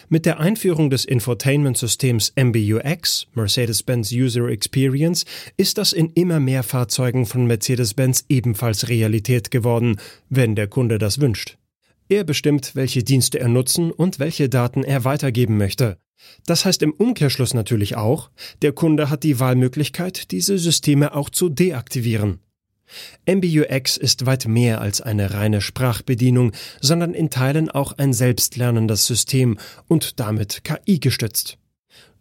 Mit 0.08 0.26
der 0.26 0.40
Einführung 0.40 0.90
des 0.90 1.04
Infotainment-Systems 1.04 2.32
MBUX, 2.36 3.26
Mercedes-Benz 3.34 4.12
User 4.12 4.48
Experience, 4.48 5.24
ist 5.56 5.78
das 5.78 5.92
in 5.92 6.10
immer 6.10 6.40
mehr 6.40 6.62
Fahrzeugen 6.62 7.26
von 7.26 7.46
Mercedes-Benz 7.46 8.24
ebenfalls 8.28 8.88
Realität 8.88 9.50
geworden, 9.50 9.96
wenn 10.28 10.54
der 10.54 10.68
Kunde 10.68 10.98
das 10.98 11.20
wünscht. 11.20 11.58
Er 12.08 12.24
bestimmt, 12.24 12.74
welche 12.74 13.02
Dienste 13.02 13.40
er 13.40 13.48
nutzen 13.48 13.90
und 13.90 14.18
welche 14.18 14.48
Daten 14.48 14.84
er 14.84 15.04
weitergeben 15.04 15.56
möchte. 15.56 15.98
Das 16.46 16.64
heißt 16.64 16.82
im 16.82 16.92
Umkehrschluss 16.92 17.54
natürlich 17.54 17.96
auch, 17.96 18.30
der 18.62 18.72
Kunde 18.72 19.10
hat 19.10 19.22
die 19.22 19.40
Wahlmöglichkeit, 19.40 20.30
diese 20.30 20.58
Systeme 20.58 21.14
auch 21.14 21.30
zu 21.30 21.48
deaktivieren. 21.48 22.40
MBUX 23.26 23.96
ist 23.96 24.26
weit 24.26 24.46
mehr 24.46 24.80
als 24.80 25.00
eine 25.00 25.34
reine 25.34 25.60
Sprachbedienung, 25.60 26.52
sondern 26.80 27.14
in 27.14 27.30
Teilen 27.30 27.70
auch 27.70 27.92
ein 27.98 28.12
selbstlernendes 28.12 29.06
System 29.06 29.58
und 29.88 30.20
damit 30.20 30.64
KI 30.64 30.98
gestützt. 30.98 31.58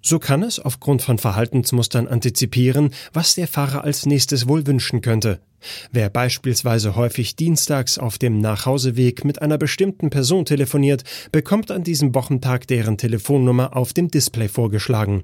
So 0.03 0.17
kann 0.17 0.41
es 0.41 0.59
aufgrund 0.59 1.03
von 1.03 1.19
Verhaltensmustern 1.19 2.07
antizipieren, 2.07 2.91
was 3.13 3.35
der 3.35 3.47
Fahrer 3.47 3.83
als 3.83 4.05
nächstes 4.07 4.47
wohl 4.47 4.65
wünschen 4.65 5.01
könnte. 5.01 5.39
Wer 5.91 6.09
beispielsweise 6.09 6.95
häufig 6.95 7.35
dienstags 7.35 7.99
auf 7.99 8.17
dem 8.17 8.39
Nachhauseweg 8.39 9.23
mit 9.23 9.43
einer 9.43 9.59
bestimmten 9.59 10.09
Person 10.09 10.45
telefoniert, 10.45 11.03
bekommt 11.31 11.69
an 11.69 11.83
diesem 11.83 12.15
Wochentag 12.15 12.65
deren 12.65 12.97
Telefonnummer 12.97 13.77
auf 13.77 13.93
dem 13.93 14.09
Display 14.09 14.47
vorgeschlagen. 14.47 15.23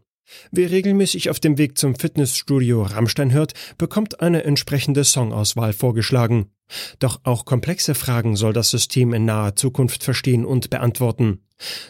Wer 0.51 0.71
regelmäßig 0.71 1.29
auf 1.29 1.39
dem 1.39 1.57
Weg 1.57 1.77
zum 1.77 1.95
Fitnessstudio 1.95 2.83
Rammstein 2.83 3.31
hört, 3.31 3.53
bekommt 3.77 4.21
eine 4.21 4.43
entsprechende 4.43 5.03
Songauswahl 5.03 5.73
vorgeschlagen. 5.73 6.51
Doch 6.99 7.21
auch 7.23 7.45
komplexe 7.45 7.95
Fragen 7.95 8.35
soll 8.35 8.53
das 8.53 8.69
System 8.69 9.13
in 9.13 9.25
naher 9.25 9.55
Zukunft 9.55 10.03
verstehen 10.03 10.45
und 10.45 10.69
beantworten. 10.69 11.41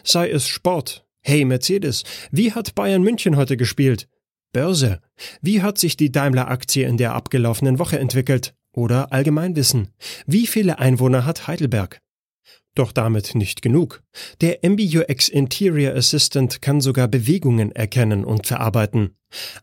Sei 0.04 0.30
es 0.30 0.48
Sport. 0.48 1.04
Hey 1.20 1.44
Mercedes, 1.44 2.04
wie 2.30 2.52
hat 2.52 2.74
Bayern 2.74 3.02
München 3.02 3.36
heute 3.36 3.56
gespielt? 3.56 4.08
Börse. 4.52 5.00
Wie 5.42 5.62
hat 5.62 5.78
sich 5.78 5.96
die 5.96 6.10
Daimler-Aktie 6.10 6.86
in 6.86 6.96
der 6.96 7.14
abgelaufenen 7.14 7.78
Woche 7.78 7.98
entwickelt? 7.98 8.54
Oder 8.72 9.12
Allgemeinwissen. 9.12 9.90
Wie 10.26 10.46
viele 10.46 10.78
Einwohner 10.78 11.26
hat 11.26 11.48
Heidelberg? 11.48 12.00
Doch 12.74 12.92
damit 12.92 13.34
nicht 13.34 13.60
genug. 13.62 14.02
Der 14.40 14.60
MBUX 14.62 15.28
Interior 15.28 15.94
Assistant 15.94 16.62
kann 16.62 16.80
sogar 16.80 17.08
Bewegungen 17.08 17.72
erkennen 17.72 18.24
und 18.24 18.46
verarbeiten. 18.46 19.16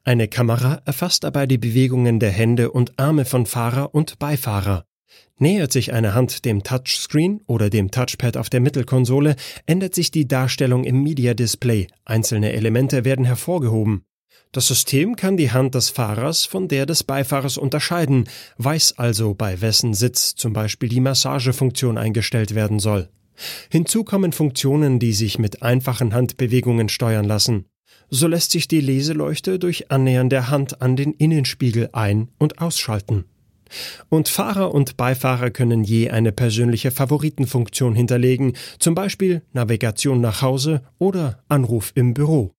Eine 0.03 0.27
Kamera 0.27 0.81
erfasst 0.85 1.23
dabei 1.23 1.47
die 1.47 1.57
Bewegungen 1.57 2.19
der 2.19 2.31
Hände 2.31 2.71
und 2.71 2.99
Arme 2.99 3.25
von 3.25 3.45
Fahrer 3.45 3.95
und 3.95 4.19
Beifahrer. 4.19 4.85
Nähert 5.37 5.71
sich 5.71 5.93
eine 5.93 6.13
Hand 6.13 6.45
dem 6.45 6.63
Touchscreen 6.63 7.41
oder 7.47 7.69
dem 7.69 7.91
Touchpad 7.91 8.37
auf 8.37 8.49
der 8.49 8.61
Mittelkonsole, 8.61 9.35
ändert 9.65 9.95
sich 9.95 10.11
die 10.11 10.27
Darstellung 10.27 10.83
im 10.83 11.03
Media 11.03 11.33
Display. 11.33 11.87
Einzelne 12.05 12.53
Elemente 12.53 13.05
werden 13.05 13.25
hervorgehoben. 13.25 14.05
Das 14.51 14.67
System 14.67 15.15
kann 15.15 15.37
die 15.37 15.51
Hand 15.51 15.75
des 15.75 15.89
Fahrers 15.89 16.45
von 16.45 16.67
der 16.67 16.85
des 16.85 17.03
Beifahrers 17.03 17.57
unterscheiden, 17.57 18.29
weiß 18.57 18.97
also, 18.97 19.33
bei 19.33 19.59
wessen 19.61 19.93
Sitz 19.93 20.35
zum 20.35 20.53
Beispiel 20.53 20.89
die 20.89 21.01
Massagefunktion 21.01 21.97
eingestellt 21.97 22.55
werden 22.55 22.79
soll. 22.79 23.09
Hinzu 23.69 24.03
kommen 24.03 24.31
Funktionen, 24.31 24.99
die 24.99 25.13
sich 25.13 25.39
mit 25.39 25.61
einfachen 25.61 26.13
Handbewegungen 26.13 26.89
steuern 26.89 27.25
lassen. 27.25 27.65
So 28.09 28.27
lässt 28.27 28.51
sich 28.51 28.67
die 28.67 28.81
Leseleuchte 28.81 29.59
durch 29.59 29.91
Annähern 29.91 30.29
der 30.29 30.49
Hand 30.49 30.81
an 30.81 30.95
den 30.95 31.13
Innenspiegel 31.13 31.89
ein- 31.91 32.29
und 32.37 32.59
ausschalten. 32.59 33.25
Und 34.09 34.29
Fahrer 34.29 34.73
und 34.73 34.95
Beifahrer 34.95 35.49
können 35.49 35.83
je 35.83 36.11
eine 36.11 36.31
persönliche 36.31 36.91
Favoritenfunktion 36.91 37.95
hinterlegen, 37.95 38.53
zum 38.79 38.95
Beispiel 38.95 39.41
Navigation 39.53 40.21
nach 40.21 40.41
Hause 40.41 40.83
oder 40.99 41.43
Anruf 41.49 41.91
im 41.95 42.13
Büro. 42.13 42.54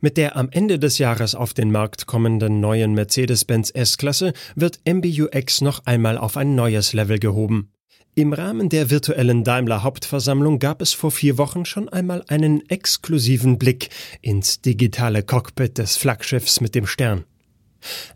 Mit 0.00 0.16
der 0.16 0.36
am 0.36 0.48
Ende 0.50 0.78
des 0.78 0.98
Jahres 0.98 1.34
auf 1.34 1.54
den 1.54 1.70
Markt 1.70 2.06
kommenden 2.06 2.60
neuen 2.60 2.94
Mercedes-Benz 2.94 3.70
S-Klasse 3.74 4.32
wird 4.54 4.80
MBUX 4.86 5.60
noch 5.60 5.86
einmal 5.86 6.18
auf 6.18 6.36
ein 6.36 6.54
neues 6.54 6.92
Level 6.92 7.18
gehoben. 7.18 7.72
Im 8.14 8.34
Rahmen 8.34 8.68
der 8.68 8.90
virtuellen 8.90 9.42
Daimler 9.42 9.82
Hauptversammlung 9.82 10.58
gab 10.58 10.82
es 10.82 10.92
vor 10.92 11.10
vier 11.10 11.38
Wochen 11.38 11.64
schon 11.64 11.88
einmal 11.88 12.22
einen 12.28 12.68
exklusiven 12.68 13.58
Blick 13.58 13.88
ins 14.20 14.60
digitale 14.60 15.22
Cockpit 15.22 15.78
des 15.78 15.96
Flaggschiffs 15.96 16.60
mit 16.60 16.74
dem 16.74 16.86
Stern. 16.86 17.24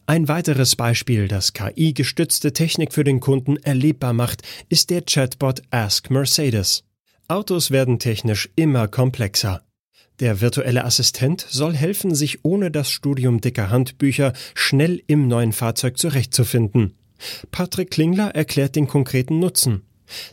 Ein 0.05 0.29
weiteres 0.29 0.77
Beispiel, 0.77 1.29
das 1.29 1.55
KI-gestützte 1.55 2.53
Technik 2.53 2.93
für 2.93 3.05
den 3.05 3.21
Kunden 3.21 3.57
erlebbar 3.57 4.13
macht, 4.13 4.43
ist 4.69 4.91
der 4.91 5.03
Chatbot 5.03 5.63
Ask 5.71 6.11
Mercedes. 6.11 6.85
Autos 7.29 7.71
werden 7.71 7.99
technisch 7.99 8.51
immer 8.55 8.89
komplexer. 8.89 9.66
Der 10.21 10.41
virtuelle 10.41 10.85
Assistent 10.85 11.47
soll 11.49 11.75
helfen, 11.75 12.15
sich 12.15 12.45
ohne 12.45 12.71
das 12.71 12.91
Studium 12.91 13.41
dicker 13.41 13.69
Handbücher 13.69 14.33
schnell 14.55 15.03
im 15.07 15.29
neuen 15.29 15.53
Fahrzeug 15.53 15.99
zurechtzufinden. 15.99 16.95
Patrick 17.51 17.91
Klingler 17.91 18.35
erklärt 18.35 18.77
den 18.77 18.87
konkreten 18.87 19.39
Nutzen. 19.39 19.83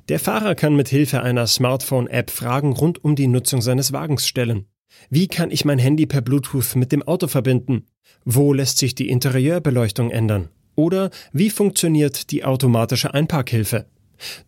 Der 0.07 0.19
Fahrer 0.19 0.55
kann 0.55 0.75
mit 0.75 0.87
Hilfe 0.87 1.21
einer 1.21 1.47
Smartphone-App 1.47 2.29
Fragen 2.29 2.73
rund 2.73 3.03
um 3.03 3.15
die 3.15 3.27
Nutzung 3.27 3.61
seines 3.61 3.91
Wagens 3.91 4.27
stellen. 4.27 4.67
Wie 5.09 5.27
kann 5.27 5.51
ich 5.51 5.65
mein 5.65 5.79
Handy 5.79 6.05
per 6.05 6.21
Bluetooth 6.21 6.75
mit 6.75 6.91
dem 6.91 7.03
Auto 7.03 7.27
verbinden? 7.27 7.85
Wo 8.23 8.53
lässt 8.53 8.77
sich 8.77 8.95
die 8.95 9.09
Interieurbeleuchtung 9.09 10.11
ändern? 10.11 10.49
Oder 10.75 11.09
wie 11.33 11.49
funktioniert 11.49 12.31
die 12.31 12.43
automatische 12.43 13.13
Einparkhilfe? 13.13 13.85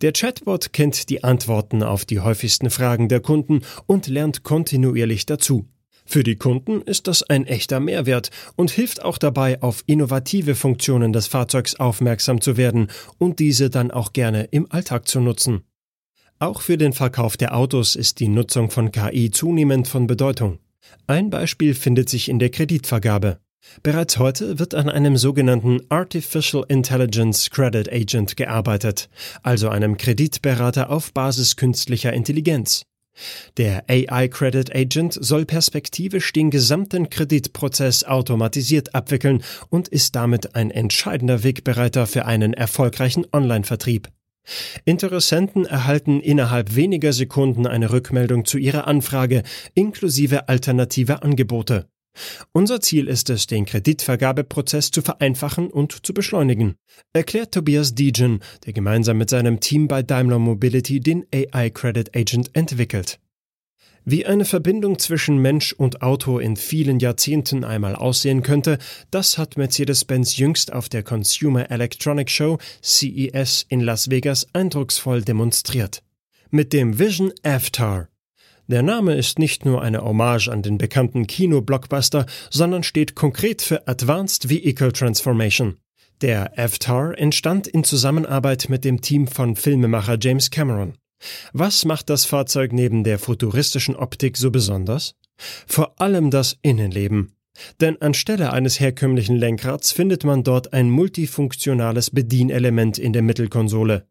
Der 0.02 0.12
Chatbot 0.14 0.74
kennt 0.74 1.10
die 1.10 1.24
Antworten 1.24 1.84
auf 1.84 2.06
die 2.06 2.20
häufigsten 2.20 2.70
Fragen 2.70 3.10
der 3.10 3.20
Kunden 3.20 3.62
und 3.86 4.08
lernt 4.08 4.44
kontinuierlich 4.44 5.26
dazu. 5.26 5.68
Für 6.06 6.24
die 6.24 6.36
Kunden 6.36 6.82
ist 6.84 7.08
das 7.08 7.24
ein 7.24 7.48
echter 7.48 7.80
Mehrwert 7.80 8.30
und 8.56 8.70
hilft 8.70 9.04
auch 9.04 9.18
dabei, 9.18 9.62
auf 9.62 9.84
innovative 9.88 10.54
Funktionen 10.54 11.14
des 11.14 11.28
Fahrzeugs 11.28 11.76
aufmerksam 11.76 12.42
zu 12.42 12.58
werden 12.58 12.90
und 13.18 13.40
diese 13.40 13.72
dann 13.72 13.90
auch 13.90 14.14
gerne 14.14 14.44
im 14.52 14.72
Alltag 14.72 15.08
zu 15.08 15.20
nutzen. 15.20 15.64
Auch 16.38 16.62
für 16.62 16.78
den 16.78 16.94
Verkauf 16.94 17.38
der 17.38 17.56
Autos 17.56 17.96
ist 17.96 18.20
die 18.20 18.28
Nutzung 18.28 18.70
von 18.70 18.92
KI 18.92 19.32
zunehmend 19.32 19.88
von 19.88 20.06
Bedeutung. 20.06 20.60
Ein 21.08 21.32
Beispiel 21.32 21.74
findet 21.74 22.10
sich 22.10 22.30
in 22.30 22.38
der 22.38 22.50
Kreditvergabe. 22.50 23.40
Bereits 23.84 24.18
heute 24.18 24.58
wird 24.60 24.74
an 24.74 24.90
einem 24.90 25.18
sogenannten 25.18 25.82
Artificial 25.90 26.66
Intelligence 26.68 27.50
Credit 27.50 27.92
Agent 27.92 28.38
gearbeitet, 28.38 29.10
also 29.44 29.70
einem 29.70 29.98
Kreditberater 29.98 30.90
auf 30.90 31.14
Basis 31.14 31.56
künstlicher 31.56 32.14
Intelligenz. 32.14 32.84
Der 33.58 33.86
AI 33.90 34.28
Credit 34.28 34.76
Agent 34.76 35.18
soll 35.20 35.46
perspektivisch 35.46 36.34
den 36.34 36.50
gesamten 36.50 37.10
Kreditprozess 37.10 38.04
automatisiert 38.04 38.94
abwickeln 38.94 39.44
und 39.70 39.88
ist 39.88 40.16
damit 40.16 40.56
ein 40.56 40.72
entscheidender 40.72 41.44
Wegbereiter 41.44 42.08
für 42.08 42.26
einen 42.26 42.54
erfolgreichen 42.54 43.26
Online-Vertrieb. 43.32 44.10
Interessenten 44.84 45.66
erhalten 45.66 46.22
innerhalb 46.22 46.76
weniger 46.76 47.14
Sekunden 47.14 47.66
eine 47.66 47.92
Rückmeldung 47.92 48.46
zu 48.46 48.58
ihrer 48.58 48.88
Anfrage 48.88 49.44
inklusive 49.74 50.50
alternativer 50.50 51.24
Angebote. 51.24 51.88
Unser 52.52 52.82
Ziel 52.82 53.08
ist 53.08 53.30
es, 53.30 53.48
den 53.48 53.66
Kreditvergabeprozess 53.66 54.92
zu 54.92 55.02
vereinfachen 55.02 55.70
und 55.70 56.06
zu 56.06 56.14
beschleunigen, 56.14 56.76
erklärt 57.14 57.54
Tobias 57.54 57.96
Degen, 57.96 58.40
der 58.66 58.74
gemeinsam 58.74 59.18
mit 59.18 59.30
seinem 59.30 59.60
Team 59.60 59.88
bei 59.88 60.04
Daimler 60.04 60.40
Mobility 60.40 61.00
den 61.00 61.26
AI 61.34 61.70
Credit 61.70 62.16
Agent 62.16 62.52
entwickelt. 62.54 63.20
Wie 64.08 64.28
eine 64.28 64.46
Verbindung 64.46 65.00
zwischen 65.00 65.40
Mensch 65.40 65.74
und 65.74 66.04
Auto 66.04 66.38
in 66.38 66.58
vielen 66.58 67.00
Jahrzehnten 67.00 67.64
einmal 67.64 67.96
aussehen 67.96 68.44
könnte, 68.44 68.78
das 69.10 69.40
hat 69.40 69.58
Mercedes-Benz 69.58 70.38
jüngst 70.38 70.72
auf 70.72 70.90
der 70.90 71.02
Consumer 71.02 71.72
Electronic 71.72 72.30
Show 72.30 72.60
CES 72.84 73.66
in 73.68 73.82
Las 73.82 74.12
Vegas 74.12 74.46
eindrucksvoll 74.54 75.24
demonstriert. 75.24 76.04
Mit 76.52 76.72
dem 76.72 77.00
Vision 77.00 77.34
Avatar. 77.42 78.08
Der 78.68 78.82
Name 78.82 79.14
ist 79.14 79.38
nicht 79.38 79.64
nur 79.64 79.84
eine 79.84 80.02
Hommage 80.02 80.48
an 80.48 80.64
den 80.64 80.80
bekannten 80.80 81.28
Kino-Blockbuster, 81.28 82.26
sondern 82.50 82.82
steht 82.82 83.14
konkret 83.14 83.62
für 83.62 83.88
Advanced 83.88 84.50
Vehicle 84.50 84.92
Transformation. 84.92 85.78
Der 86.22 86.58
Avatar 86.58 87.16
entstand 87.18 87.68
in 87.68 87.84
Zusammenarbeit 87.84 88.68
mit 88.70 88.84
dem 88.84 89.02
Team 89.02 89.28
von 89.28 89.56
Filmemacher 89.56 90.18
James 90.20 90.50
Cameron. 90.50 90.94
Was 91.54 91.86
macht 91.86 92.10
das 92.10 92.26
Fahrzeug 92.26 92.74
neben 92.74 93.04
der 93.04 93.20
futuristischen 93.20 93.96
Optik 93.96 94.36
so 94.36 94.50
besonders? 94.50 95.14
Vor 95.68 96.02
allem 96.02 96.32
das 96.32 96.58
Innenleben. 96.62 97.35
Denn 97.82 98.02
anstelle 98.02 98.52
eines 98.52 98.80
herkömmlichen 98.80 99.36
Lenkrads 99.36 99.92
findet 99.92 100.24
man 100.24 100.44
dort 100.44 100.74
ein 100.74 100.90
multifunktionales 100.90 102.12
Bedienelement 102.12 102.98
in 102.98 103.14
der 103.14 103.22
Mittelkonsole. 103.22 104.08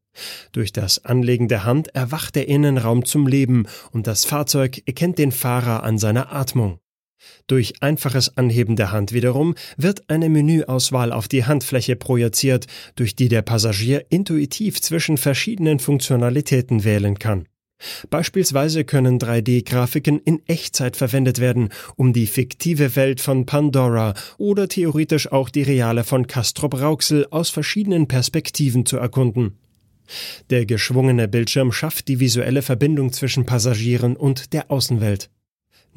Durch 0.52 0.72
das 0.72 1.04
Anlegen 1.04 1.48
der 1.48 1.64
Hand 1.64 1.88
erwacht 1.94 2.36
der 2.36 2.48
Innenraum 2.48 3.04
zum 3.04 3.26
Leben 3.26 3.66
und 3.90 4.06
das 4.06 4.24
Fahrzeug 4.24 4.82
erkennt 4.86 5.18
den 5.18 5.32
Fahrer 5.32 5.82
an 5.82 5.98
seiner 5.98 6.32
Atmung. 6.32 6.78
Durch 7.46 7.82
einfaches 7.82 8.36
Anheben 8.36 8.76
der 8.76 8.92
Hand 8.92 9.12
wiederum 9.12 9.54
wird 9.76 10.08
eine 10.08 10.28
Menüauswahl 10.28 11.12
auf 11.12 11.28
die 11.28 11.44
Handfläche 11.44 11.96
projiziert, 11.96 12.66
durch 12.96 13.16
die 13.16 13.28
der 13.28 13.42
Passagier 13.42 14.06
intuitiv 14.10 14.80
zwischen 14.80 15.16
verschiedenen 15.16 15.78
Funktionalitäten 15.78 16.84
wählen 16.84 17.18
kann. 17.18 17.48
Beispielsweise 18.10 18.84
können 18.84 19.18
3D-Grafiken 19.18 20.20
in 20.24 20.42
Echtzeit 20.46 20.96
verwendet 20.96 21.40
werden, 21.40 21.70
um 21.96 22.12
die 22.12 22.26
fiktive 22.26 22.96
Welt 22.96 23.20
von 23.20 23.46
Pandora 23.46 24.14
oder 24.38 24.68
theoretisch 24.68 25.30
auch 25.30 25.48
die 25.48 25.62
reale 25.62 26.04
von 26.04 26.26
Castrop 26.26 26.80
Rauxel 26.80 27.26
aus 27.30 27.50
verschiedenen 27.50 28.08
Perspektiven 28.08 28.86
zu 28.86 28.96
erkunden. 28.96 29.58
Der 30.50 30.66
geschwungene 30.66 31.28
Bildschirm 31.28 31.72
schafft 31.72 32.08
die 32.08 32.20
visuelle 32.20 32.62
Verbindung 32.62 33.12
zwischen 33.12 33.46
Passagieren 33.46 34.16
und 34.16 34.52
der 34.52 34.70
Außenwelt. 34.70 35.30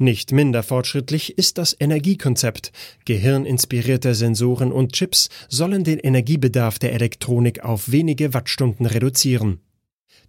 Nicht 0.00 0.30
minder 0.30 0.62
fortschrittlich 0.62 1.36
ist 1.38 1.58
das 1.58 1.76
Energiekonzept. 1.78 2.70
Gehirninspirierte 3.04 4.14
Sensoren 4.14 4.70
und 4.70 4.92
Chips 4.92 5.28
sollen 5.48 5.82
den 5.82 5.98
Energiebedarf 5.98 6.78
der 6.78 6.92
Elektronik 6.92 7.64
auf 7.64 7.90
wenige 7.90 8.32
Wattstunden 8.32 8.86
reduzieren. 8.86 9.60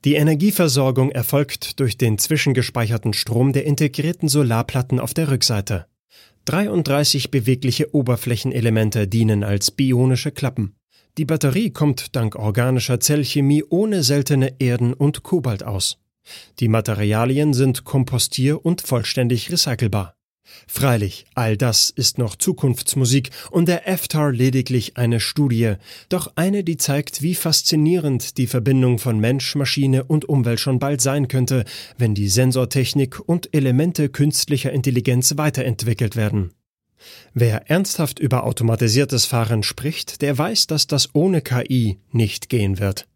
Die 0.06 0.16
Energieversorgung 0.16 1.12
erfolgt 1.12 1.80
durch 1.80 1.98
den 1.98 2.18
zwischengespeicherten 2.18 3.14
Strom 3.14 3.54
der 3.54 3.66
integrierten 3.66 4.30
Solarplatten 4.30 5.00
auf 5.00 5.14
der 5.14 5.30
Rückseite. 5.30 5.88
33 6.46 7.32
bewegliche 7.32 7.94
Oberflächenelemente 7.94 9.08
dienen 9.08 9.44
als 9.44 9.72
bionische 9.72 10.32
Klappen. 10.32 10.76
Die 11.18 11.26
Batterie 11.26 11.72
kommt 11.72 12.16
dank 12.16 12.36
organischer 12.36 13.00
Zellchemie 13.00 13.64
ohne 13.70 14.04
seltene 14.04 14.56
Erden 14.60 14.94
und 14.94 15.24
Kobalt 15.24 15.64
aus. 15.64 15.98
Die 16.60 16.68
Materialien 16.68 17.54
sind 17.54 17.84
kompostier- 17.84 18.66
und 18.66 18.82
vollständig 18.82 19.52
recycelbar. 19.52 20.16
Freilich, 20.68 21.26
all 21.36 21.58
das 21.58 21.90
ist 21.90 22.18
noch 22.18 22.36
Zukunftsmusik 22.36 23.32
und 23.50 23.68
der 23.68 23.84
FTAR 23.98 24.32
lediglich 24.32 24.98
eine 24.98 25.20
Studie, 25.20 25.76
doch 26.10 26.32
eine, 26.36 26.64
die 26.64 26.78
zeigt, 26.78 27.22
wie 27.22 27.36
faszinierend 27.36 28.38
die 28.38 28.48
Verbindung 28.48 29.00
von 29.00 29.20
Mensch, 29.20 29.56
Maschine 29.56 30.04
und 30.04 30.26
Umwelt 30.26 30.60
schon 30.60 30.80
bald 30.80 31.02
sein 31.02 31.28
könnte, 31.28 31.66
wenn 31.98 32.16
die 32.16 32.30
Sensortechnik 32.30 33.20
und 33.20 33.54
Elemente 33.54 34.10
künstlicher 34.10 34.72
Intelligenz 34.72 35.38
weiterentwickelt 35.38 36.16
werden. 36.16 36.52
Wer 37.34 37.70
ernsthaft 37.70 38.20
über 38.20 38.44
automatisiertes 38.44 39.26
Fahren 39.26 39.64
spricht, 39.64 40.22
der 40.22 40.38
weiß, 40.38 40.68
dass 40.68 40.88
das 40.88 41.10
ohne 41.14 41.42
KI 41.42 42.00
nicht 42.12 42.50
gehen 42.50 42.80
wird. 42.80 43.09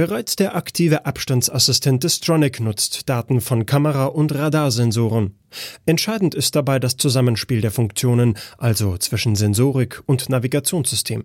Bereits 0.00 0.34
der 0.34 0.56
aktive 0.56 1.04
Abstandsassistent 1.04 2.02
des 2.02 2.20
Tronic 2.20 2.58
nutzt 2.58 3.10
Daten 3.10 3.42
von 3.42 3.66
Kamera- 3.66 4.06
und 4.06 4.34
Radarsensoren. 4.34 5.38
Entscheidend 5.84 6.34
ist 6.34 6.56
dabei 6.56 6.78
das 6.78 6.96
Zusammenspiel 6.96 7.60
der 7.60 7.70
Funktionen, 7.70 8.38
also 8.56 8.96
zwischen 8.96 9.36
Sensorik 9.36 10.02
und 10.06 10.30
Navigationssystem. 10.30 11.24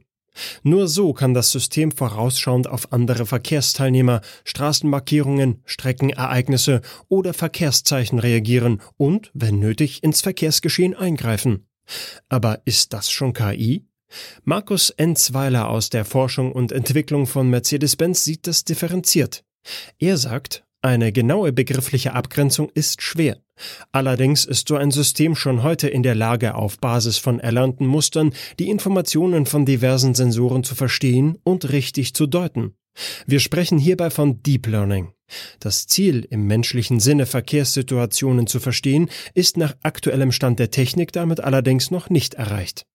Nur 0.64 0.90
so 0.90 1.14
kann 1.14 1.34
das 1.34 1.54
System 1.54 1.94
vorausschauend 1.94 2.68
auf 2.68 2.92
andere 2.92 3.26
Verkehrsteilnehmer, 3.26 4.20
Straßenmarkierungen, 4.44 5.62
Streckenereignisse 5.64 6.82
oder 7.08 7.34
Verkehrszeichen 7.34 8.20
reagieren 8.20 8.82
und, 8.98 9.32
wenn 9.34 9.58
nötig, 9.58 10.04
ins 10.04 10.20
Verkehrsgeschehen 10.20 10.96
eingreifen. 10.96 11.66
Aber 12.28 12.60
ist 12.66 12.92
das 12.92 13.10
schon 13.10 13.32
KI? 13.32 13.86
Markus 14.44 14.90
Enzweiler 14.90 15.70
aus 15.70 15.90
der 15.90 16.06
Forschung 16.06 16.52
und 16.52 16.72
Entwicklung 16.72 17.28
von 17.28 17.50
Mercedes-Benz 17.50 18.24
sieht 18.24 18.48
das 18.48 18.64
differenziert. 18.64 19.44
Er 20.00 20.18
sagt, 20.18 20.64
eine 20.82 21.12
genaue 21.12 21.52
begriffliche 21.52 22.14
Abgrenzung 22.14 22.70
ist 22.76 23.02
schwer. 23.02 23.40
Allerdings 23.92 24.46
ist 24.46 24.68
so 24.68 24.76
ein 24.76 24.92
System 24.92 25.36
schon 25.36 25.64
heute 25.64 25.88
in 25.88 26.04
der 26.04 26.14
Lage, 26.14 26.54
auf 26.54 26.78
Basis 26.78 27.18
von 27.18 27.40
erlernten 27.40 27.88
Mustern 27.88 28.34
die 28.60 28.70
Informationen 28.70 29.48
von 29.48 29.66
diversen 29.66 30.14
Sensoren 30.14 30.64
zu 30.64 30.76
verstehen 30.76 31.40
und 31.44 31.72
richtig 31.72 32.14
zu 32.14 32.28
deuten. 32.28 32.76
Wir 33.26 33.40
sprechen 33.40 33.78
hierbei 33.80 34.10
von 34.10 34.44
Deep 34.44 34.68
Learning. 34.68 35.12
Das 35.60 35.88
Ziel, 35.88 36.28
im 36.30 36.46
menschlichen 36.46 37.00
Sinne 37.00 37.26
Verkehrssituationen 37.26 38.46
zu 38.46 38.60
verstehen, 38.60 39.10
ist 39.34 39.58
nach 39.58 39.76
aktuellem 39.82 40.32
Stand 40.32 40.60
der 40.60 40.70
Technik 40.70 41.12
damit 41.12 41.40
allerdings 41.40 41.90
noch 41.90 42.10
nicht 42.10 42.36
erreicht. 42.36 42.86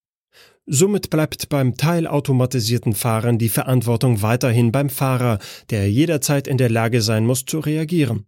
Somit 0.73 1.09
bleibt 1.09 1.49
beim 1.49 1.75
teilautomatisierten 1.75 2.93
Fahren 2.93 3.37
die 3.37 3.49
Verantwortung 3.49 4.21
weiterhin 4.21 4.71
beim 4.71 4.89
Fahrer, 4.89 5.39
der 5.69 5.91
jederzeit 5.91 6.47
in 6.47 6.57
der 6.57 6.69
Lage 6.69 7.01
sein 7.01 7.25
muss 7.25 7.43
zu 7.43 7.59
reagieren. 7.59 8.25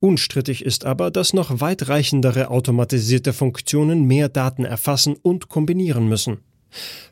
Unstrittig 0.00 0.64
ist 0.64 0.84
aber, 0.84 1.12
dass 1.12 1.32
noch 1.32 1.60
weitreichendere 1.60 2.50
automatisierte 2.50 3.32
Funktionen 3.32 4.04
mehr 4.04 4.28
Daten 4.28 4.64
erfassen 4.64 5.14
und 5.22 5.48
kombinieren 5.48 6.08
müssen. 6.08 6.38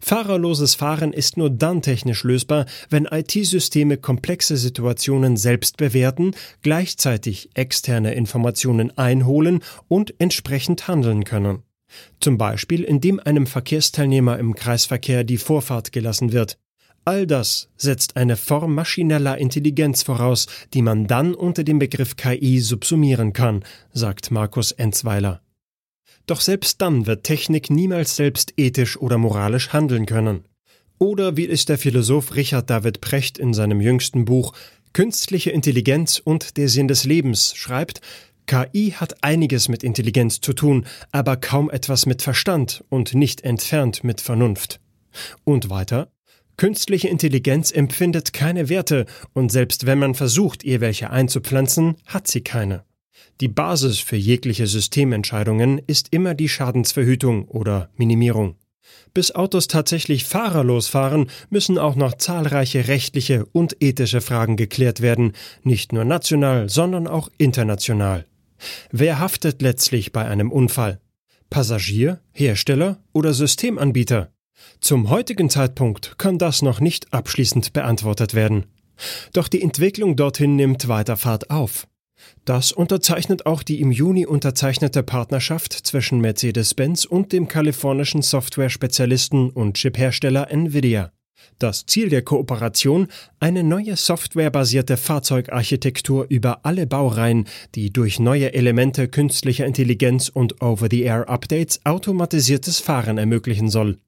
Fahrerloses 0.00 0.74
Fahren 0.74 1.12
ist 1.12 1.36
nur 1.36 1.50
dann 1.50 1.80
technisch 1.80 2.24
lösbar, 2.24 2.66
wenn 2.90 3.06
IT-Systeme 3.08 3.96
komplexe 3.96 4.56
Situationen 4.56 5.36
selbst 5.36 5.76
bewerten, 5.76 6.32
gleichzeitig 6.62 7.50
externe 7.54 8.14
Informationen 8.14 8.98
einholen 8.98 9.60
und 9.86 10.14
entsprechend 10.18 10.88
handeln 10.88 11.22
können. 11.22 11.62
Zum 12.20 12.38
Beispiel, 12.38 12.84
indem 12.84 13.20
einem 13.20 13.46
Verkehrsteilnehmer 13.46 14.38
im 14.38 14.54
Kreisverkehr 14.54 15.24
die 15.24 15.38
Vorfahrt 15.38 15.92
gelassen 15.92 16.32
wird. 16.32 16.58
All 17.04 17.26
das 17.26 17.70
setzt 17.76 18.16
eine 18.16 18.36
Form 18.36 18.74
maschineller 18.74 19.38
Intelligenz 19.38 20.02
voraus, 20.02 20.46
die 20.74 20.82
man 20.82 21.06
dann 21.06 21.34
unter 21.34 21.64
dem 21.64 21.78
Begriff 21.78 22.16
KI 22.16 22.60
subsumieren 22.60 23.32
kann, 23.32 23.64
sagt 23.92 24.30
Markus 24.30 24.72
Enzweiler. 24.72 25.40
Doch 26.26 26.42
selbst 26.42 26.82
dann 26.82 27.06
wird 27.06 27.24
Technik 27.24 27.70
niemals 27.70 28.14
selbst 28.16 28.52
ethisch 28.58 28.98
oder 28.98 29.16
moralisch 29.16 29.72
handeln 29.72 30.04
können. 30.04 30.44
Oder 30.98 31.36
wie 31.36 31.48
es 31.48 31.64
der 31.64 31.78
Philosoph 31.78 32.34
Richard 32.34 32.68
David 32.68 33.00
Precht 33.00 33.38
in 33.38 33.54
seinem 33.54 33.80
jüngsten 33.80 34.26
Buch 34.26 34.52
Künstliche 34.92 35.50
Intelligenz 35.50 36.20
und 36.22 36.56
der 36.56 36.68
Sinn 36.68 36.88
des 36.88 37.04
Lebens 37.04 37.54
schreibt, 37.54 38.00
KI 38.48 38.94
hat 38.96 39.22
einiges 39.22 39.68
mit 39.68 39.84
Intelligenz 39.84 40.40
zu 40.40 40.54
tun, 40.54 40.86
aber 41.12 41.36
kaum 41.36 41.70
etwas 41.70 42.06
mit 42.06 42.22
Verstand 42.22 42.82
und 42.88 43.14
nicht 43.14 43.42
entfernt 43.42 44.02
mit 44.02 44.22
Vernunft. 44.22 44.80
Und 45.44 45.68
weiter? 45.68 46.10
Künstliche 46.56 47.08
Intelligenz 47.08 47.70
empfindet 47.70 48.32
keine 48.32 48.68
Werte 48.68 49.04
und 49.34 49.52
selbst 49.52 49.86
wenn 49.86 49.98
man 49.98 50.14
versucht, 50.14 50.64
ihr 50.64 50.80
welche 50.80 51.10
einzupflanzen, 51.10 51.96
hat 52.06 52.26
sie 52.26 52.40
keine. 52.40 52.84
Die 53.40 53.48
Basis 53.48 53.98
für 54.00 54.16
jegliche 54.16 54.66
Systementscheidungen 54.66 55.80
ist 55.86 56.08
immer 56.10 56.34
die 56.34 56.48
Schadensverhütung 56.48 57.46
oder 57.46 57.90
Minimierung. 57.96 58.56
Bis 59.12 59.34
Autos 59.34 59.68
tatsächlich 59.68 60.24
fahrerlos 60.24 60.88
fahren, 60.88 61.30
müssen 61.50 61.76
auch 61.76 61.96
noch 61.96 62.14
zahlreiche 62.14 62.88
rechtliche 62.88 63.44
und 63.52 63.76
ethische 63.80 64.22
Fragen 64.22 64.56
geklärt 64.56 65.02
werden, 65.02 65.32
nicht 65.62 65.92
nur 65.92 66.04
national, 66.04 66.70
sondern 66.70 67.06
auch 67.06 67.28
international. 67.36 68.24
Wer 68.90 69.18
haftet 69.18 69.62
letztlich 69.62 70.12
bei 70.12 70.26
einem 70.26 70.50
Unfall? 70.50 71.00
Passagier, 71.50 72.20
Hersteller 72.32 73.02
oder 73.12 73.32
Systemanbieter? 73.32 74.32
Zum 74.80 75.08
heutigen 75.08 75.50
Zeitpunkt 75.50 76.18
kann 76.18 76.38
das 76.38 76.62
noch 76.62 76.80
nicht 76.80 77.12
abschließend 77.12 77.72
beantwortet 77.72 78.34
werden. 78.34 78.66
Doch 79.32 79.48
die 79.48 79.62
Entwicklung 79.62 80.16
dorthin 80.16 80.56
nimmt 80.56 80.88
weiter 80.88 81.16
Fahrt 81.16 81.50
auf. 81.50 81.86
Das 82.44 82.72
unterzeichnet 82.72 83.46
auch 83.46 83.62
die 83.62 83.80
im 83.80 83.92
Juni 83.92 84.26
unterzeichnete 84.26 85.02
Partnerschaft 85.02 85.72
zwischen 85.72 86.20
Mercedes-Benz 86.20 87.04
und 87.04 87.32
dem 87.32 87.46
kalifornischen 87.46 88.22
Software-Spezialisten 88.22 89.50
und 89.50 89.74
Chiphersteller 89.74 90.50
Nvidia. 90.50 91.12
Das 91.58 91.86
Ziel 91.86 92.08
der 92.08 92.22
Kooperation 92.22 93.08
eine 93.40 93.64
neue 93.64 93.96
softwarebasierte 93.96 94.96
Fahrzeugarchitektur 94.96 96.26
über 96.28 96.64
alle 96.64 96.86
Baureihen, 96.86 97.46
die 97.74 97.92
durch 97.92 98.20
neue 98.20 98.54
Elemente 98.54 99.08
künstlicher 99.08 99.66
Intelligenz 99.66 100.28
und 100.28 100.62
Over-the-Air-Updates 100.62 101.80
automatisiertes 101.84 102.78
Fahren 102.80 103.18
ermöglichen 103.18 103.70
soll. 103.70 103.98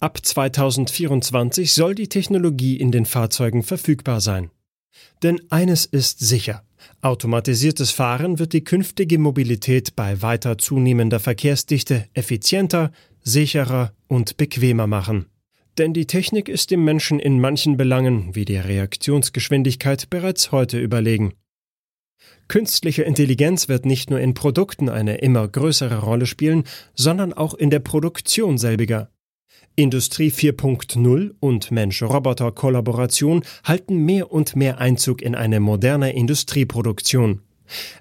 Ab 0.00 0.18
2024 0.24 1.72
soll 1.72 1.94
die 1.94 2.08
Technologie 2.08 2.76
in 2.76 2.90
den 2.90 3.06
Fahrzeugen 3.06 3.62
verfügbar 3.62 4.20
sein. 4.20 4.50
Denn 5.22 5.40
eines 5.50 5.84
ist 5.84 6.20
sicher. 6.20 6.64
Automatisiertes 7.00 7.90
Fahren 7.90 8.38
wird 8.38 8.52
die 8.52 8.64
künftige 8.64 9.18
Mobilität 9.18 9.94
bei 9.94 10.22
weiter 10.22 10.58
zunehmender 10.58 11.20
Verkehrsdichte 11.20 12.08
effizienter, 12.14 12.92
sicherer 13.22 13.92
und 14.08 14.36
bequemer 14.36 14.86
machen. 14.86 15.26
Denn 15.78 15.92
die 15.92 16.06
Technik 16.06 16.48
ist 16.48 16.72
dem 16.72 16.84
Menschen 16.84 17.20
in 17.20 17.40
manchen 17.40 17.76
Belangen 17.76 18.34
wie 18.34 18.44
der 18.44 18.68
Reaktionsgeschwindigkeit 18.68 20.10
bereits 20.10 20.50
heute 20.50 20.80
überlegen. 20.80 21.34
Künstliche 22.48 23.02
Intelligenz 23.02 23.68
wird 23.68 23.86
nicht 23.86 24.10
nur 24.10 24.18
in 24.18 24.34
Produkten 24.34 24.88
eine 24.88 25.18
immer 25.18 25.46
größere 25.46 26.00
Rolle 26.00 26.26
spielen, 26.26 26.64
sondern 26.94 27.32
auch 27.32 27.54
in 27.54 27.70
der 27.70 27.78
Produktion 27.78 28.58
selbiger. 28.58 29.10
Industrie 29.76 30.30
4.0 30.30 31.34
und 31.38 31.70
Mensch-Roboter-Kollaboration 31.70 33.44
halten 33.62 34.04
mehr 34.04 34.32
und 34.32 34.56
mehr 34.56 34.78
Einzug 34.78 35.22
in 35.22 35.36
eine 35.36 35.60
moderne 35.60 36.12
Industrieproduktion. 36.12 37.42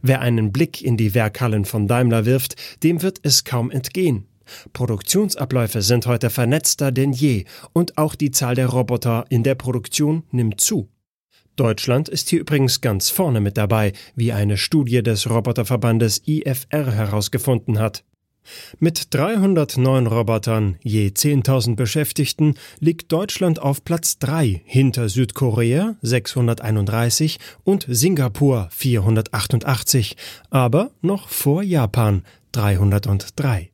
Wer 0.01 0.21
einen 0.21 0.51
Blick 0.51 0.81
in 0.81 0.97
die 0.97 1.13
Werkhallen 1.13 1.65
von 1.65 1.87
Daimler 1.87 2.25
wirft, 2.25 2.55
dem 2.83 3.03
wird 3.03 3.19
es 3.21 3.43
kaum 3.43 3.69
entgehen. 3.69 4.25
Produktionsabläufe 4.73 5.81
sind 5.81 6.05
heute 6.07 6.29
vernetzter 6.29 6.91
denn 6.91 7.13
je 7.13 7.45
und 7.73 7.97
auch 7.97 8.15
die 8.15 8.31
Zahl 8.31 8.55
der 8.55 8.67
Roboter 8.67 9.25
in 9.29 9.43
der 9.43 9.55
Produktion 9.55 10.23
nimmt 10.31 10.61
zu. 10.61 10.89
Deutschland 11.55 12.07
ist 12.07 12.29
hier 12.29 12.39
übrigens 12.39 12.81
ganz 12.81 13.09
vorne 13.09 13.41
mit 13.41 13.57
dabei, 13.57 13.93
wie 14.15 14.31
eine 14.31 14.57
Studie 14.57 15.01
des 15.01 15.29
Roboterverbandes 15.29 16.21
IFR 16.27 16.91
herausgefunden 16.91 17.79
hat. 17.79 18.03
Mit 18.79 19.13
309 19.13 20.07
Robotern 20.07 20.77
je 20.81 21.07
10.000 21.07 21.75
Beschäftigten 21.75 22.55
liegt 22.79 23.11
Deutschland 23.11 23.59
auf 23.61 23.83
Platz 23.83 24.19
3 24.19 24.61
hinter 24.65 25.09
Südkorea 25.09 25.95
631 26.01 27.39
und 27.63 27.85
Singapur 27.89 28.69
488, 28.71 30.15
aber 30.49 30.91
noch 31.01 31.27
vor 31.29 31.63
Japan 31.63 32.23
303. 32.53 33.71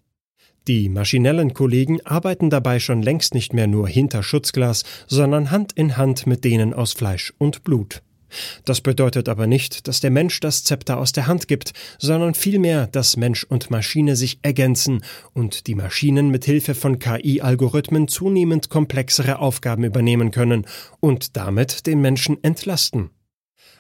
Die 0.68 0.88
maschinellen 0.88 1.54
Kollegen 1.54 2.00
arbeiten 2.06 2.50
dabei 2.50 2.80
schon 2.80 3.02
längst 3.02 3.34
nicht 3.34 3.54
mehr 3.54 3.68
nur 3.68 3.88
hinter 3.90 4.24
Schutzglas, 4.24 4.84
sondern 5.08 5.52
Hand 5.52 5.74
in 5.74 5.98
Hand 5.98 6.26
mit 6.26 6.46
denen 6.46 6.74
aus 6.74 6.94
Fleisch 6.94 7.34
und 7.38 7.66
Blut. 7.66 8.02
Das 8.64 8.80
bedeutet 8.80 9.30
aber 9.30 9.46
nicht, 9.46 9.88
dass 9.88 10.00
der 10.00 10.10
Mensch 10.10 10.40
das 10.40 10.64
Zepter 10.64 10.98
aus 10.98 11.12
der 11.12 11.28
Hand 11.28 11.48
gibt, 11.48 11.74
sondern 12.00 12.34
vielmehr, 12.34 12.88
dass 12.88 13.18
Mensch 13.18 13.44
und 13.44 13.72
Maschine 13.72 14.16
sich 14.16 14.40
ergänzen 14.42 15.04
und 15.34 15.68
die 15.68 15.76
Maschinen 15.76 16.30
mit 16.30 16.46
Hilfe 16.46 16.76
von 16.76 16.98
KI-Algorithmen 16.98 18.08
zunehmend 18.08 18.70
komplexere 18.70 19.40
Aufgaben 19.40 19.84
übernehmen 19.84 20.32
können 20.32 20.66
und 21.02 21.36
damit 21.36 21.86
den 21.86 22.02
Menschen 22.02 22.42
entlasten. 22.44 23.10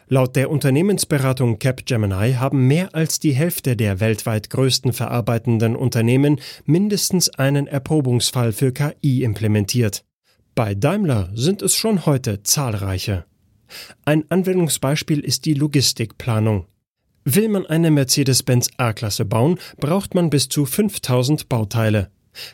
Laut 0.07 0.35
der 0.35 0.49
Unternehmensberatung 0.49 1.59
Capgemini 1.59 2.33
haben 2.33 2.67
mehr 2.67 2.93
als 2.93 3.19
die 3.19 3.33
Hälfte 3.33 3.75
der 3.75 3.99
weltweit 3.99 4.49
größten 4.49 4.93
verarbeitenden 4.93 5.75
Unternehmen 5.75 6.39
mindestens 6.65 7.29
einen 7.29 7.67
Erprobungsfall 7.67 8.51
für 8.51 8.71
KI 8.73 9.23
implementiert. 9.23 10.03
Bei 10.55 10.75
Daimler 10.75 11.31
sind 11.33 11.61
es 11.61 11.75
schon 11.75 12.05
heute 12.05 12.43
zahlreiche. 12.43 13.25
Ein 14.05 14.25
Anwendungsbeispiel 14.29 15.19
ist 15.19 15.45
die 15.45 15.53
Logistikplanung. 15.53 16.67
Will 17.25 17.47
man 17.47 17.65
eine 17.65 17.89
Mercedes-Benz 17.89 18.69
A-Klasse 18.77 19.25
bauen, 19.25 19.57
braucht 19.77 20.13
man 20.13 20.29
bis 20.29 20.49
zu 20.49 20.65
5000 20.65 21.47
Bauteile. 21.47 22.11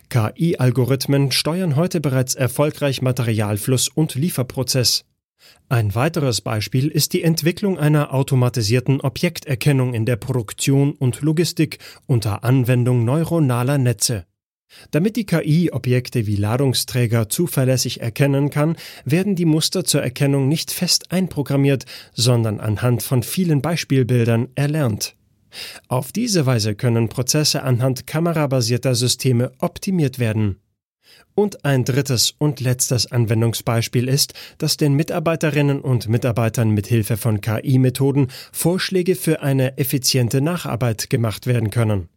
KI-Algorithmen 0.09 1.31
steuern 1.31 1.75
heute 1.75 2.01
bereits 2.01 2.35
erfolgreich 2.35 3.01
Materialfluss 3.01 3.87
und 3.87 4.15
Lieferprozess. 4.15 5.05
Ein 5.71 5.93
weiteres 5.93 6.41
Beispiel 6.41 6.87
ist 6.87 7.13
die 7.13 7.21
Entwicklung 7.21 7.77
einer 7.77 8.13
automatisierten 8.13 9.01
Objekterkennung 9.01 9.93
in 9.93 10.05
der 10.05 10.15
Produktion 10.15 10.93
und 10.93 11.21
Logistik 11.21 11.77
unter 12.07 12.43
Anwendung 12.43 13.05
neuronaler 13.05 13.77
Netze. 13.77 14.25
Damit 14.91 15.15
die 15.15 15.25
KI 15.25 15.71
Objekte 15.71 16.27
wie 16.27 16.35
Ladungsträger 16.35 17.29
zuverlässig 17.29 18.01
erkennen 18.01 18.49
kann, 18.49 18.77
werden 19.05 19.35
die 19.35 19.45
Muster 19.45 19.83
zur 19.83 20.01
Erkennung 20.01 20.47
nicht 20.47 20.71
fest 20.71 21.11
einprogrammiert, 21.11 21.85
sondern 22.13 22.59
anhand 22.59 23.03
von 23.03 23.23
vielen 23.23 23.61
Beispielbildern 23.61 24.49
erlernt. 24.55 25.15
Auf 25.87 26.11
diese 26.11 26.45
Weise 26.45 26.75
können 26.75 27.09
Prozesse 27.09 27.63
anhand 27.63 28.05
kamerabasierter 28.05 28.93
Systeme 28.93 29.51
optimiert 29.59 30.19
werden. 30.19 30.57
Und 31.35 31.65
ein 31.65 31.85
drittes 31.85 32.33
und 32.37 32.59
letztes 32.59 33.11
Anwendungsbeispiel 33.11 34.07
ist, 34.07 34.33
dass 34.57 34.77
den 34.77 34.93
Mitarbeiterinnen 34.93 35.81
und 35.81 36.09
Mitarbeitern 36.09 36.71
mit 36.71 36.87
Hilfe 36.87 37.17
von 37.17 37.41
KI-Methoden 37.41 38.27
Vorschläge 38.51 39.15
für 39.15 39.41
eine 39.41 39.77
effiziente 39.77 40.41
Nacharbeit 40.41 41.09
gemacht 41.09 41.47
werden 41.47 41.69
können. 41.69 42.09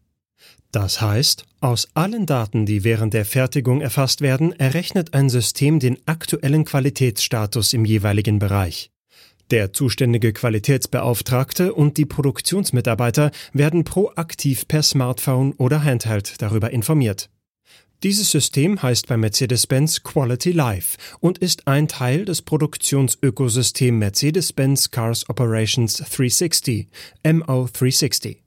Das 0.72 1.00
heißt, 1.02 1.44
aus 1.60 1.88
allen 1.94 2.26
Daten, 2.26 2.64
die 2.64 2.82
während 2.82 3.12
der 3.12 3.26
Fertigung 3.26 3.82
erfasst 3.82 4.22
werden, 4.22 4.58
errechnet 4.58 5.12
ein 5.12 5.28
System 5.28 5.78
den 5.78 5.98
aktuellen 6.06 6.64
Qualitätsstatus 6.64 7.74
im 7.74 7.84
jeweiligen 7.84 8.38
Bereich. 8.38 8.90
Der 9.50 9.74
zuständige 9.74 10.32
Qualitätsbeauftragte 10.32 11.74
und 11.74 11.98
die 11.98 12.06
Produktionsmitarbeiter 12.06 13.32
werden 13.52 13.84
proaktiv 13.84 14.66
per 14.66 14.82
Smartphone 14.82 15.52
oder 15.58 15.84
Handheld 15.84 16.40
darüber 16.40 16.70
informiert. 16.70 17.28
Dieses 18.02 18.32
System 18.32 18.82
heißt 18.82 19.06
bei 19.06 19.16
Mercedes-Benz 19.16 20.02
Quality 20.02 20.50
Life 20.50 20.98
und 21.20 21.38
ist 21.38 21.68
ein 21.68 21.86
Teil 21.86 22.24
des 22.24 22.42
Produktionsökosystems 22.42 23.96
Mercedes-Benz 23.96 24.90
Cars 24.90 25.28
Operations 25.30 25.98
360, 25.98 26.88
MO360. 27.24 28.38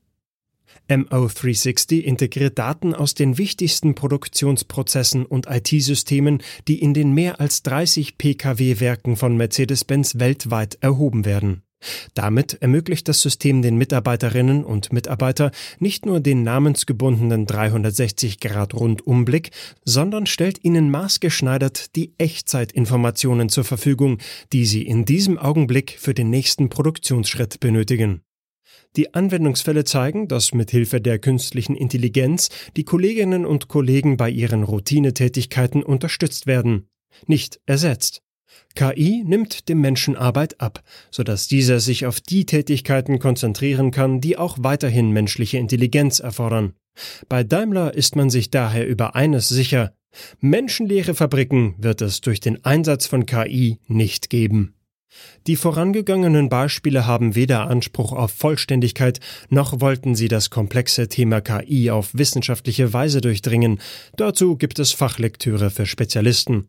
MO360 0.89 2.02
integriert 2.02 2.60
Daten 2.60 2.94
aus 2.94 3.13
den 3.13 3.38
wichtigsten 3.38 3.96
Produktionsprozessen 3.96 5.26
und 5.26 5.48
IT-Systemen, 5.48 6.44
die 6.68 6.82
in 6.82 6.94
den 6.94 7.13
mehr 7.13 7.39
als 7.39 7.63
30 7.63 8.18
Pkw-Werken 8.18 9.15
von 9.15 9.38
Mercedes-Benz 9.38 10.20
weltweit 10.20 10.78
erhoben 10.82 11.24
werden. 11.24 11.64
Damit 12.13 12.58
ermöglicht 12.62 13.08
das 13.08 13.21
System 13.21 13.62
den 13.62 13.78
Mitarbeiterinnen 13.78 14.63
und 14.63 14.93
Mitarbeiter 14.93 15.52
nicht 15.80 16.06
nur 16.06 16.19
den 16.19 16.43
namensgebundenen 16.43 17.48
360-Grad-Rundumblick, 17.48 19.52
sondern 19.84 20.26
stellt 20.26 20.63
ihnen 20.63 20.91
maßgeschneidert 20.91 21.95
die 21.95 22.13
Echtzeitinformationen 22.17 23.50
zur 23.50 23.63
Verfügung, 23.63 24.19
die 24.54 24.65
sie 24.65 24.84
in 24.84 25.06
diesem 25.06 25.38
Augenblick 25.38 25.98
für 26.00 26.13
den 26.13 26.30
nächsten 26.30 26.69
Produktionsschritt 26.69 27.60
benötigen. 27.60 28.21
Die 28.95 29.13
Anwendungsfälle 29.13 29.84
zeigen, 29.84 30.28
dass 30.28 30.54
mit 30.54 30.71
Hilfe 30.71 31.02
der 31.02 31.19
künstlichen 31.19 31.76
Intelligenz 31.76 32.50
die 32.78 32.86
Kolleginnen 32.86 33.45
und 33.45 33.67
Kollegen 33.67 34.15
bei 34.15 34.30
ihren 34.30 34.63
Routinetätigkeiten 34.63 35.84
unterstützt 35.84 36.48
werden, 36.48 36.88
nicht 37.28 37.60
ersetzt. 37.65 38.24
KI 38.75 39.23
nimmt 39.25 39.69
dem 39.69 39.81
Menschen 39.81 40.15
Arbeit 40.15 40.61
ab, 40.61 40.83
sodass 41.09 41.47
dieser 41.47 41.79
sich 41.79 42.05
auf 42.05 42.21
die 42.21 42.45
Tätigkeiten 42.45 43.19
konzentrieren 43.19 43.91
kann, 43.91 44.21
die 44.21 44.38
auch 44.38 44.57
weiterhin 44.61 45.11
menschliche 45.11 45.57
Intelligenz 45.57 46.19
erfordern. 46.19 46.73
Bei 47.27 47.43
Daimler 47.43 47.93
ist 47.93 48.15
man 48.15 48.29
sich 48.29 48.51
daher 48.51 48.88
über 48.88 49.15
eines 49.15 49.49
sicher, 49.49 49.93
menschenleere 50.39 51.13
Fabriken 51.13 51.75
wird 51.77 52.01
es 52.01 52.21
durch 52.21 52.39
den 52.39 52.63
Einsatz 52.63 53.05
von 53.05 53.25
KI 53.25 53.79
nicht 53.88 54.29
geben. 54.29 54.75
Die 55.47 55.55
vorangegangenen 55.55 56.49
Beispiele 56.49 57.05
haben 57.05 57.35
weder 57.35 57.67
Anspruch 57.67 58.11
auf 58.11 58.31
Vollständigkeit, 58.31 59.19
noch 59.49 59.79
wollten 59.79 60.15
sie 60.15 60.27
das 60.27 60.49
komplexe 60.49 61.07
Thema 61.07 61.41
KI 61.41 61.89
auf 61.89 62.09
wissenschaftliche 62.13 62.91
Weise 62.91 63.21
durchdringen. 63.21 63.79
Dazu 64.17 64.57
gibt 64.57 64.79
es 64.79 64.91
Fachlektüre 64.91 65.69
für 65.69 65.85
Spezialisten. 65.85 66.67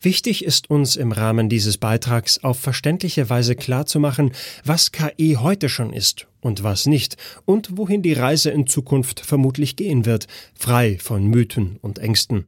Wichtig 0.00 0.44
ist 0.44 0.70
uns 0.70 0.96
im 0.96 1.12
Rahmen 1.12 1.48
dieses 1.48 1.78
Beitrags 1.78 2.42
auf 2.42 2.58
verständliche 2.58 3.30
Weise 3.30 3.56
klarzumachen, 3.56 4.32
was 4.64 4.92
KI 4.92 5.36
heute 5.40 5.68
schon 5.68 5.92
ist 5.92 6.26
und 6.40 6.62
was 6.62 6.86
nicht 6.86 7.16
und 7.44 7.76
wohin 7.76 8.02
die 8.02 8.12
Reise 8.12 8.50
in 8.50 8.66
Zukunft 8.66 9.20
vermutlich 9.20 9.76
gehen 9.76 10.06
wird, 10.06 10.26
frei 10.54 10.98
von 11.00 11.26
Mythen 11.26 11.78
und 11.80 11.98
Ängsten. 11.98 12.46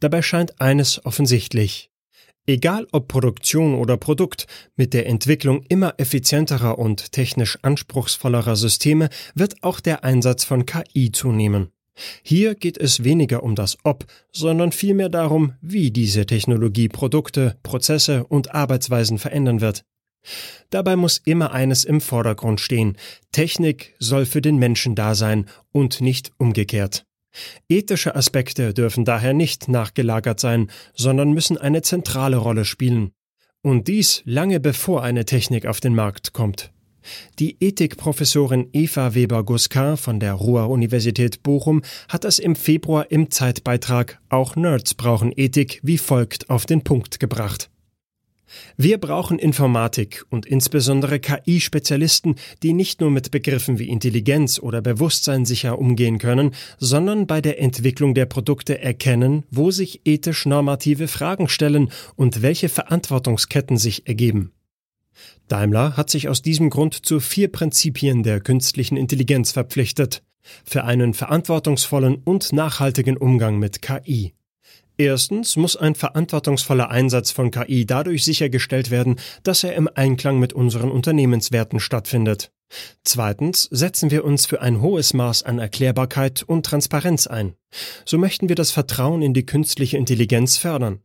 Dabei 0.00 0.22
scheint 0.22 0.60
eines 0.60 1.04
offensichtlich. 1.04 1.90
Egal 2.46 2.86
ob 2.90 3.06
Produktion 3.06 3.74
oder 3.74 3.96
Produkt, 3.96 4.46
mit 4.74 4.94
der 4.94 5.06
Entwicklung 5.06 5.62
immer 5.68 5.94
effizienterer 5.98 6.78
und 6.78 7.12
technisch 7.12 7.58
anspruchsvollerer 7.62 8.56
Systeme 8.56 9.08
wird 9.34 9.62
auch 9.62 9.78
der 9.78 10.04
Einsatz 10.04 10.44
von 10.44 10.66
KI 10.66 11.12
zunehmen. 11.12 11.70
Hier 12.22 12.54
geht 12.54 12.78
es 12.78 13.04
weniger 13.04 13.42
um 13.42 13.54
das 13.54 13.76
Ob, 13.84 14.06
sondern 14.32 14.72
vielmehr 14.72 15.08
darum, 15.08 15.54
wie 15.60 15.90
diese 15.90 16.26
Technologie 16.26 16.88
Produkte, 16.88 17.56
Prozesse 17.62 18.24
und 18.24 18.54
Arbeitsweisen 18.54 19.18
verändern 19.18 19.60
wird. 19.60 19.84
Dabei 20.70 20.96
muss 20.96 21.18
immer 21.18 21.52
eines 21.52 21.84
im 21.84 22.00
Vordergrund 22.00 22.60
stehen. 22.60 22.96
Technik 23.32 23.94
soll 23.98 24.26
für 24.26 24.42
den 24.42 24.56
Menschen 24.56 24.94
da 24.94 25.14
sein 25.14 25.46
und 25.72 26.00
nicht 26.00 26.32
umgekehrt. 26.38 27.04
Ethische 27.68 28.16
Aspekte 28.16 28.74
dürfen 28.74 29.04
daher 29.04 29.32
nicht 29.32 29.68
nachgelagert 29.68 30.40
sein, 30.40 30.70
sondern 30.94 31.32
müssen 31.32 31.56
eine 31.56 31.82
zentrale 31.82 32.36
Rolle 32.36 32.64
spielen. 32.64 33.12
Und 33.62 33.88
dies 33.88 34.22
lange 34.24 34.58
bevor 34.58 35.02
eine 35.02 35.24
Technik 35.24 35.66
auf 35.66 35.80
den 35.80 35.94
Markt 35.94 36.32
kommt. 36.32 36.72
Die 37.38 37.56
Ethikprofessorin 37.60 38.68
Eva 38.72 39.14
Weber-Guskin 39.14 39.96
von 39.96 40.20
der 40.20 40.34
Ruhr-Universität 40.34 41.42
Bochum 41.42 41.82
hat 42.08 42.24
es 42.24 42.38
im 42.38 42.56
Februar 42.56 43.10
im 43.10 43.30
Zeitbeitrag 43.30 44.20
Auch 44.28 44.56
Nerds 44.56 44.94
brauchen 44.94 45.32
Ethik 45.34 45.80
wie 45.82 45.98
folgt 45.98 46.50
auf 46.50 46.66
den 46.66 46.82
Punkt 46.82 47.20
gebracht. 47.20 47.70
Wir 48.76 48.98
brauchen 48.98 49.38
Informatik 49.38 50.24
und 50.30 50.46
insbesondere 50.46 51.20
KI-Spezialisten, 51.20 52.36
die 52.62 52.72
nicht 52.72 53.00
nur 53.00 53.10
mit 53.10 53.30
Begriffen 53.30 53.78
wie 53.78 53.88
Intelligenz 53.88 54.58
oder 54.58 54.80
Bewusstsein 54.80 55.44
sicher 55.44 55.78
umgehen 55.78 56.18
können, 56.18 56.52
sondern 56.78 57.26
bei 57.26 57.40
der 57.40 57.60
Entwicklung 57.60 58.14
der 58.14 58.26
Produkte 58.26 58.80
erkennen, 58.80 59.44
wo 59.50 59.70
sich 59.70 60.00
ethisch 60.04 60.46
normative 60.46 61.08
Fragen 61.08 61.48
stellen 61.48 61.90
und 62.16 62.42
welche 62.42 62.68
Verantwortungsketten 62.68 63.76
sich 63.76 64.06
ergeben. 64.08 64.52
Daimler 65.50 65.96
hat 65.96 66.10
sich 66.10 66.28
aus 66.28 66.42
diesem 66.42 66.70
Grund 66.70 67.06
zu 67.06 67.20
vier 67.20 67.50
Prinzipien 67.50 68.22
der 68.22 68.40
künstlichen 68.40 68.96
Intelligenz 68.96 69.52
verpflichtet. 69.52 70.22
Für 70.64 70.84
einen 70.84 71.12
verantwortungsvollen 71.12 72.16
und 72.24 72.52
nachhaltigen 72.52 73.16
Umgang 73.16 73.58
mit 73.58 73.82
KI. 73.82 74.32
Erstens 74.96 75.56
muss 75.56 75.76
ein 75.76 75.94
verantwortungsvoller 75.94 76.90
Einsatz 76.90 77.30
von 77.30 77.50
KI 77.50 77.86
dadurch 77.86 78.24
sichergestellt 78.24 78.90
werden, 78.90 79.16
dass 79.42 79.64
er 79.64 79.74
im 79.74 79.88
Einklang 79.94 80.38
mit 80.38 80.52
unseren 80.52 80.90
Unternehmenswerten 80.90 81.80
stattfindet. 81.80 82.52
Zweitens 83.02 83.64
setzen 83.64 84.10
wir 84.10 84.24
uns 84.24 84.46
für 84.46 84.60
ein 84.60 84.80
hohes 84.80 85.14
Maß 85.14 85.42
an 85.42 85.58
Erklärbarkeit 85.58 86.42
und 86.42 86.66
Transparenz 86.66 87.26
ein. 87.26 87.54
So 88.04 88.18
möchten 88.18 88.48
wir 88.48 88.56
das 88.56 88.70
Vertrauen 88.70 89.22
in 89.22 89.34
die 89.34 89.46
künstliche 89.46 89.96
Intelligenz 89.96 90.56
fördern. 90.56 91.00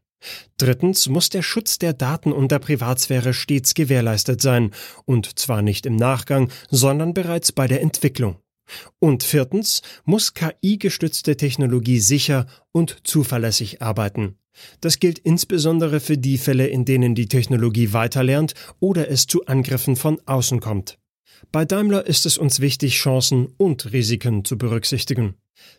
Drittens 0.58 1.08
muss 1.08 1.30
der 1.30 1.42
Schutz 1.42 1.80
der 1.80 1.94
Daten 1.94 2.32
und 2.32 2.52
der 2.52 2.60
Privatsphäre 2.60 3.34
stets 3.34 3.74
gewährleistet 3.74 4.42
sein, 4.42 4.72
und 5.06 5.40
zwar 5.40 5.62
nicht 5.62 5.86
im 5.86 5.96
Nachgang, 5.96 6.52
sondern 6.70 7.14
bereits 7.14 7.52
bei 7.52 7.68
der 7.68 7.82
Entwicklung. 7.82 8.38
Und 9.00 9.24
viertens 9.24 9.82
muss 10.06 10.34
KI-gestützte 10.34 11.38
Technologie 11.38 12.00
sicher 12.00 12.48
und 12.72 12.98
zuverlässig 13.04 13.82
arbeiten. 13.82 14.38
Das 14.82 15.00
gilt 15.00 15.20
insbesondere 15.20 16.00
für 16.00 16.18
die 16.18 16.38
Fälle, 16.38 16.68
in 16.68 16.86
denen 16.86 17.14
die 17.14 17.28
Technologie 17.28 17.94
weiterlernt 17.94 18.54
oder 18.80 19.10
es 19.10 19.28
zu 19.28 19.46
Angriffen 19.46 19.96
von 19.96 20.20
außen 20.26 20.60
kommt. 20.60 20.98
Bei 21.52 21.66
Daimler 21.66 22.08
ist 22.08 22.26
es 22.26 22.38
uns 22.38 22.60
wichtig, 22.60 22.96
Chancen 22.96 23.48
und 23.58 23.92
Risiken 23.92 24.46
zu 24.46 24.58
berücksichtigen. 24.58 25.36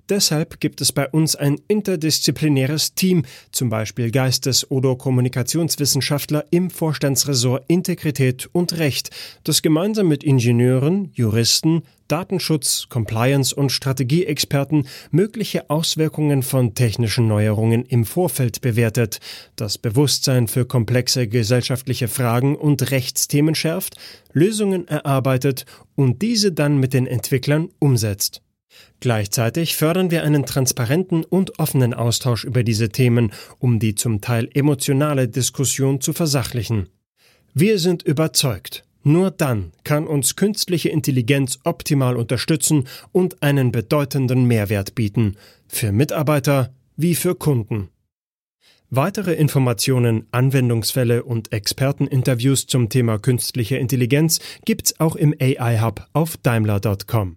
Deshalb 0.09 0.61
gibt 0.61 0.81
es 0.81 0.93
bei 0.93 1.09
uns 1.09 1.35
ein 1.35 1.61
interdisziplinäres 1.67 2.95
Team, 2.95 3.25
zum 3.51 3.71
Beispiel 3.71 4.11
Geistes- 4.13 4.71
oder 4.71 4.97
Kommunikationswissenschaftler 4.97 6.45
im 6.51 6.71
Vorstandsressort 6.71 7.65
Integrität 7.67 8.49
und 8.53 8.79
Recht, 8.79 9.11
das 9.43 9.63
gemeinsam 9.63 10.07
mit 10.07 10.23
Ingenieuren, 10.23 11.11
Juristen, 11.15 11.83
Datenschutz, 12.07 12.87
Compliance 12.89 13.53
und 13.53 13.73
Strategieexperten 13.73 14.87
mögliche 15.11 15.71
Auswirkungen 15.71 16.45
von 16.45 16.75
technischen 16.75 17.27
Neuerungen 17.27 17.85
im 17.85 18.05
Vorfeld 18.05 18.61
bewertet, 18.61 19.19
das 19.57 19.77
Bewusstsein 19.77 20.47
für 20.47 20.67
komplexe 20.67 21.27
gesellschaftliche 21.27 22.07
Fragen 22.07 22.55
und 22.55 22.93
Rechtsthemen 22.93 23.57
schärft, 23.57 23.97
Lösungen 24.33 24.87
erarbeitet 24.87 25.67
und 25.97 26.23
diese 26.23 26.53
dann 26.53 26.79
mit 26.79 26.95
den 26.95 27.09
Entwicklern 27.09 27.71
umsetzt. 27.81 28.41
Gleichzeitig 29.01 29.77
fördern 29.77 30.11
wir 30.11 30.23
einen 30.23 30.47
transparenten 30.47 31.25
und 31.25 31.59
offenen 31.59 31.95
Austausch 31.95 32.45
über 32.45 32.63
diese 32.63 32.89
Themen, 32.89 33.33
um 33.59 33.79
die 33.79 33.95
zum 33.95 34.21
Teil 34.21 34.49
emotionale 34.55 35.29
Diskussion 35.29 36.01
zu 36.01 36.13
versachlichen. 36.13 36.89
Wir 37.55 37.79
sind 37.79 38.03
überzeugt, 38.03 38.85
nur 39.03 39.31
dann 39.31 39.73
kann 39.85 40.07
uns 40.07 40.35
künstliche 40.35 40.89
Intelligenz 40.89 41.61
optimal 41.65 42.17
unterstützen 42.17 42.89
und 43.13 43.43
einen 43.43 43.71
bedeutenden 43.71 44.47
Mehrwert 44.47 44.95
bieten, 44.95 45.37
für 45.69 45.93
Mitarbeiter 45.93 46.75
wie 46.97 47.15
für 47.15 47.35
Kunden. 47.35 47.91
Weitere 48.91 49.35
Informationen, 49.35 50.27
Anwendungsfälle 50.31 51.25
und 51.25 51.53
Experteninterviews 51.53 52.67
zum 52.67 52.89
Thema 52.89 53.19
künstliche 53.19 53.77
Intelligenz 53.77 54.39
gibt's 54.65 55.01
auch 55.01 55.17
im 55.17 55.35
AI 55.41 55.81
Hub 55.81 56.07
auf 56.13 56.37
daimler.com. 56.37 57.37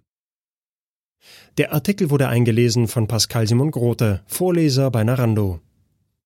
Der 1.58 1.72
Artikel 1.72 2.10
wurde 2.10 2.28
eingelesen 2.28 2.88
von 2.88 3.06
Pascal 3.06 3.46
Simon 3.46 3.70
Grote, 3.70 4.22
Vorleser 4.26 4.90
bei 4.90 5.04
Narando. 5.04 5.60